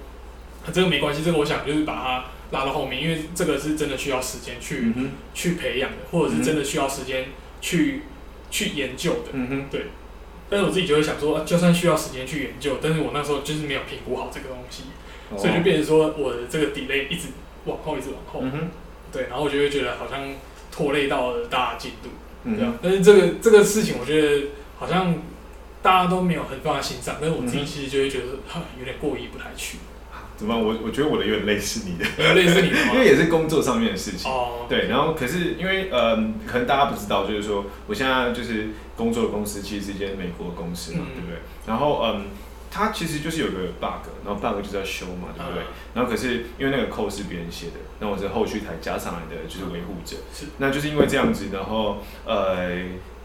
[0.65, 7.27] 啊这个没关系，这个我想就是把它拉到后面，因为这个是真的需要时间去、嗯，去培养的，或者是真的需要时间
[7.61, 8.01] 去
[8.51, 9.29] 去研究的。
[9.31, 9.79] 嗯哼，
[10.49, 14.83] 但是我自己就会想说，啊就算需要时间去研究，但是我那时候就是没有评估好这个东西，
[15.37, 17.27] 所以就变成说我的这个 delay 一直
[17.65, 18.41] 往后，一直往后。
[19.11, 20.21] 对，然后我就会觉得好像
[20.71, 22.09] 拖累到了大家的进度。
[22.55, 24.47] 对啊但是这个这个事情，我觉得
[24.77, 25.13] 好像
[25.81, 29.77] 大家都没有很放在心上，但是我自己其实就会觉得哈有点过意不太去，
[30.37, 30.63] 怎么办？
[30.63, 34.31] 我我觉得我的有点类似你的，有类似你的 因为也是工作上面的事情。
[34.31, 36.15] 哦，对，然后可是因为呃，
[36.47, 41.39] 可能大家不知道，就是说我现在就是工作的公司其实是一间美国的公司嘛，嗯对不对？
[41.67, 42.25] 然后嗯，
[42.71, 45.63] 它其实就是有个 bug，然后 bug 就是要修嘛，对不对？
[45.63, 45.65] 嗯
[45.95, 50.17] 然后可是因为那个 code 是别人写的，那我是后续才加上来的，就是维护者。
[50.33, 52.69] 是那就是因为这样子，然后呃，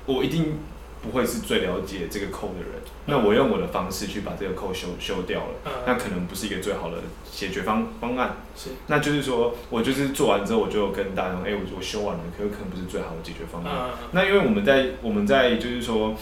[0.06, 0.58] 我一定
[1.02, 2.82] 不会是最了解这个 code 的人。
[3.06, 6.96] 那我用我的方式去把这个 code 修修掉了，那嗯，可能不是一个最好的
[7.30, 8.36] 解决方方案。
[8.56, 13.90] 是，那就是说我就是做完之后，我就跟大家说，哎、我我修完了，可是可能不是最好的解决方案。
[13.90, 16.14] 嗯，那因为我们在我们在就是说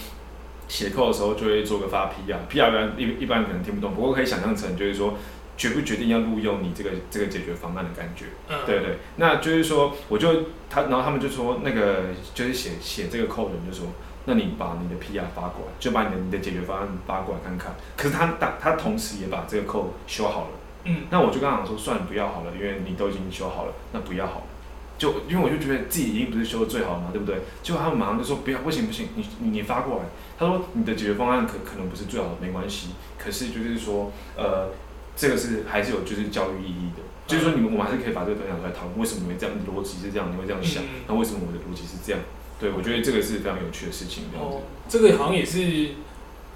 [0.69, 5.15] 写扣的时候，就会做个发 PR，PR 一一般人可能听不懂，不过可以想象成就是说
[5.57, 8.27] 决不决定要录用你这个这个解决方案的感觉。
[8.49, 13.89] 嗯，对对，那就是说，我就他，然后他们就说那个就是写写这个扣的人就说，
[14.25, 17.75] 那你把你的 PR 发过来，就把你的你的解决方案发过来看看。
[17.97, 20.49] 可是他他他同时也把这个扣修好了。
[20.85, 24.47] 嗯，那我就跟他讲说，算了，不要好了，因为你都已经修好了，那不要好了。
[25.03, 27.41] 就因为我就觉得自己已经不是修的最好了嘛，对不对？
[27.61, 30.05] 结果他们马上就说不要，不行不行，你你你发过来。
[30.39, 32.91] 他说你的解决方案可可能不是最好的，没关系。
[33.19, 34.71] 可是就是说，呃，
[35.17, 42.23] 这个是还是有就是教育意义的，就是说你们我们还是可以把这个分享出来讨论，为什么你会这样，逻辑是这样，你会这样想嗯，那为什么我的逻辑是这样？
[42.61, 45.99] 对，我觉得这个是非常有趣的事情，这样子哦。，这个好像也是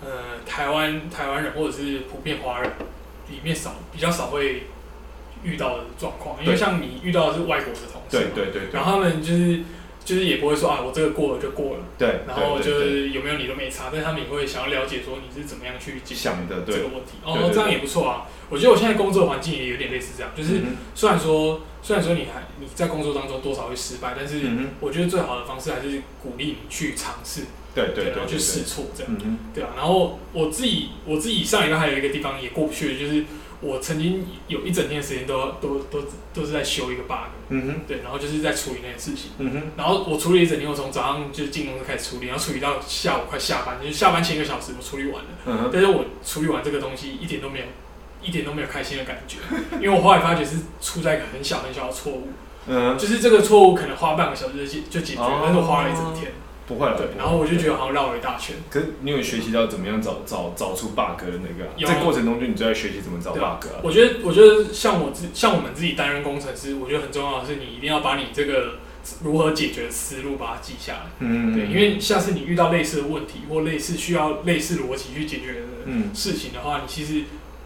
[0.04, 2.70] 呃台湾台湾人或者是普遍华人
[3.28, 4.68] 里面少比较少会
[5.42, 9.60] 遇到的状况，因为像你遇到的是外国的同事嘛，对对对对然后他们就是
[10.04, 11.82] 就是也不会说啊我这个过了就过了。
[11.98, 17.18] 对，然后就是有没有你都没差，但他们也会想要了解说你是怎么样去解决想的这个，问题。
[17.24, 18.26] 哦这样也不错啊。
[18.48, 24.42] 我觉得我现在工作环境也有点类似这样，就是嗯虽然说虽然说你还你在工作当中多少会失败，但是
[24.78, 27.42] 我觉得最好的方式还是鼓励你去尝试，
[27.74, 29.12] 对对对然后去试错这样，
[29.52, 29.70] 对啊。
[29.76, 33.24] 然后我自己我自己上礼拜还有一个地方也过不去，就是
[33.60, 36.04] 我曾经有一整天的时间都都都
[36.34, 39.30] 都是在修一个 bug，嗯哼，对，然后就是在处理那件事情。
[39.38, 45.30] 嗯哼，然后我处理一整天，我从早上就是进公司开始处理，然后处理到下午快下班，就是下班前一个小时我处理完了。
[45.46, 47.64] 嗯哼，但是我处理完这个东西一点都没有，
[48.22, 49.38] 一点都没有开心的感觉，
[49.80, 52.28] 因为我后来发觉是出在一个很小很小的错误，
[52.66, 55.40] 嗯，就是这个错误可能花半个小时就解就解决，哦。
[55.42, 56.32] 但是我花了一整天。
[56.66, 58.56] 不会了，对然后我就觉得好像绕了一大圈。
[58.68, 61.72] 可是你有学习到怎么样找找找出 bug 的那个、啊？
[61.76, 63.80] 有在过程中就你就在学习怎么找 bug 啊。
[63.82, 68.78] 我觉得，我觉得像我自像我们自己担任工程师，我觉得很重要的是，你一定要把你这个
[69.22, 71.00] 如何解决的思路把它记下来。
[71.20, 77.24] 嗯对，因为下次你遇到类似的问题或类似需要类似逻辑去解决的嗯事情的话，你其实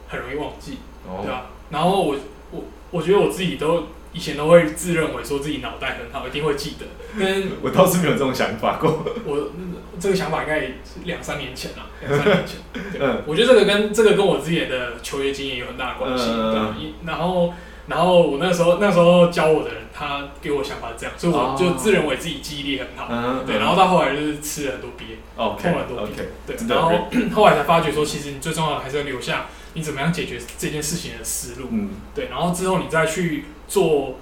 [0.09, 0.79] 很容易忘记，
[1.09, 2.17] 哦对吧、然后我
[2.51, 6.87] 我我觉得我自己都以前都会自认为说自己脑袋很好，一定会记得，
[7.19, 9.05] 但我倒是没有这种想法过。
[9.25, 12.57] 我嗯这个想法应该也是两三年前了， 两三年前。
[12.93, 16.25] 对，嗯我觉得这个跟这个跟我自己的求学经验有很大的关系。
[16.31, 17.53] 嗯对吧，一然后
[17.87, 23.09] 然后我那时候那时候教我的人，他给我想法是这样，所以我就自认为自己记忆力很好。
[23.11, 25.05] 嗯对，然后到后来就是吃了很多鳖
[25.37, 26.29] 碰了很多鳖。
[26.47, 31.69] 对，然后后来才发觉说，其实你最重要的还是要留下你怎么样解决这件事情的思路。
[31.71, 34.17] 嗯对，然后之后你再去做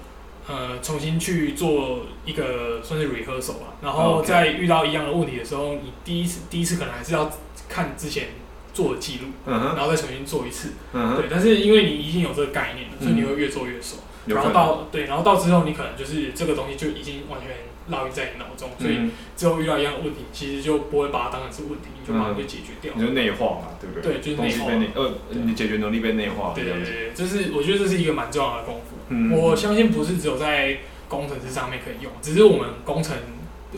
[0.47, 7.31] 呃重新去做一个算是 rehearsal 吧，然后在遇到一样的问题的时候，你第一次第一次可能还是要
[7.67, 8.29] 看之前
[8.73, 10.73] 做的记录，嗯哼，然后再重新做一次。
[10.93, 13.97] 嗯哼，对，但是因为你已经有这个概念了，所以你会越做越熟。
[14.25, 17.49] 然后到对，然后到之后你可能就是这个东西就已经完全
[17.91, 22.93] 烙印在你脑中，所以嗯，之后遇到一样的问题，其实就不会把它当成是问题，你就马上就解决掉。
[22.95, 24.13] 你就内化嘛，对不对？
[24.13, 26.63] 对就是内化呃，你的解决能力被内化，对。
[26.63, 28.95] 对对，这是我觉得这是一个蛮重要的功夫。
[29.09, 30.77] 嗯我相信不是只有在
[31.07, 33.15] 工程师上面可以用，只是我们工程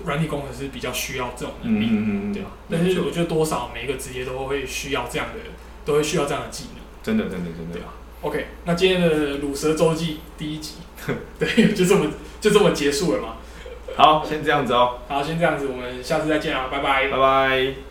[0.06, 2.52] 软体工程师比较需要这种能力，对吧？
[2.70, 5.40] 但是我觉得多少每一个职业都会需要这样的，
[5.86, 6.82] 都会需要这样的技能。
[7.04, 10.76] 真的真的真的对，啊 OK，那今天的乳蛇周记第一集，
[11.40, 12.06] 对，就这么
[12.40, 13.38] 就这么结束了嘛。
[13.96, 17.18] 好，先这样子哦，好，先这样子，我们下次再见啊，拜拜拜。
[17.18, 17.91] 拜。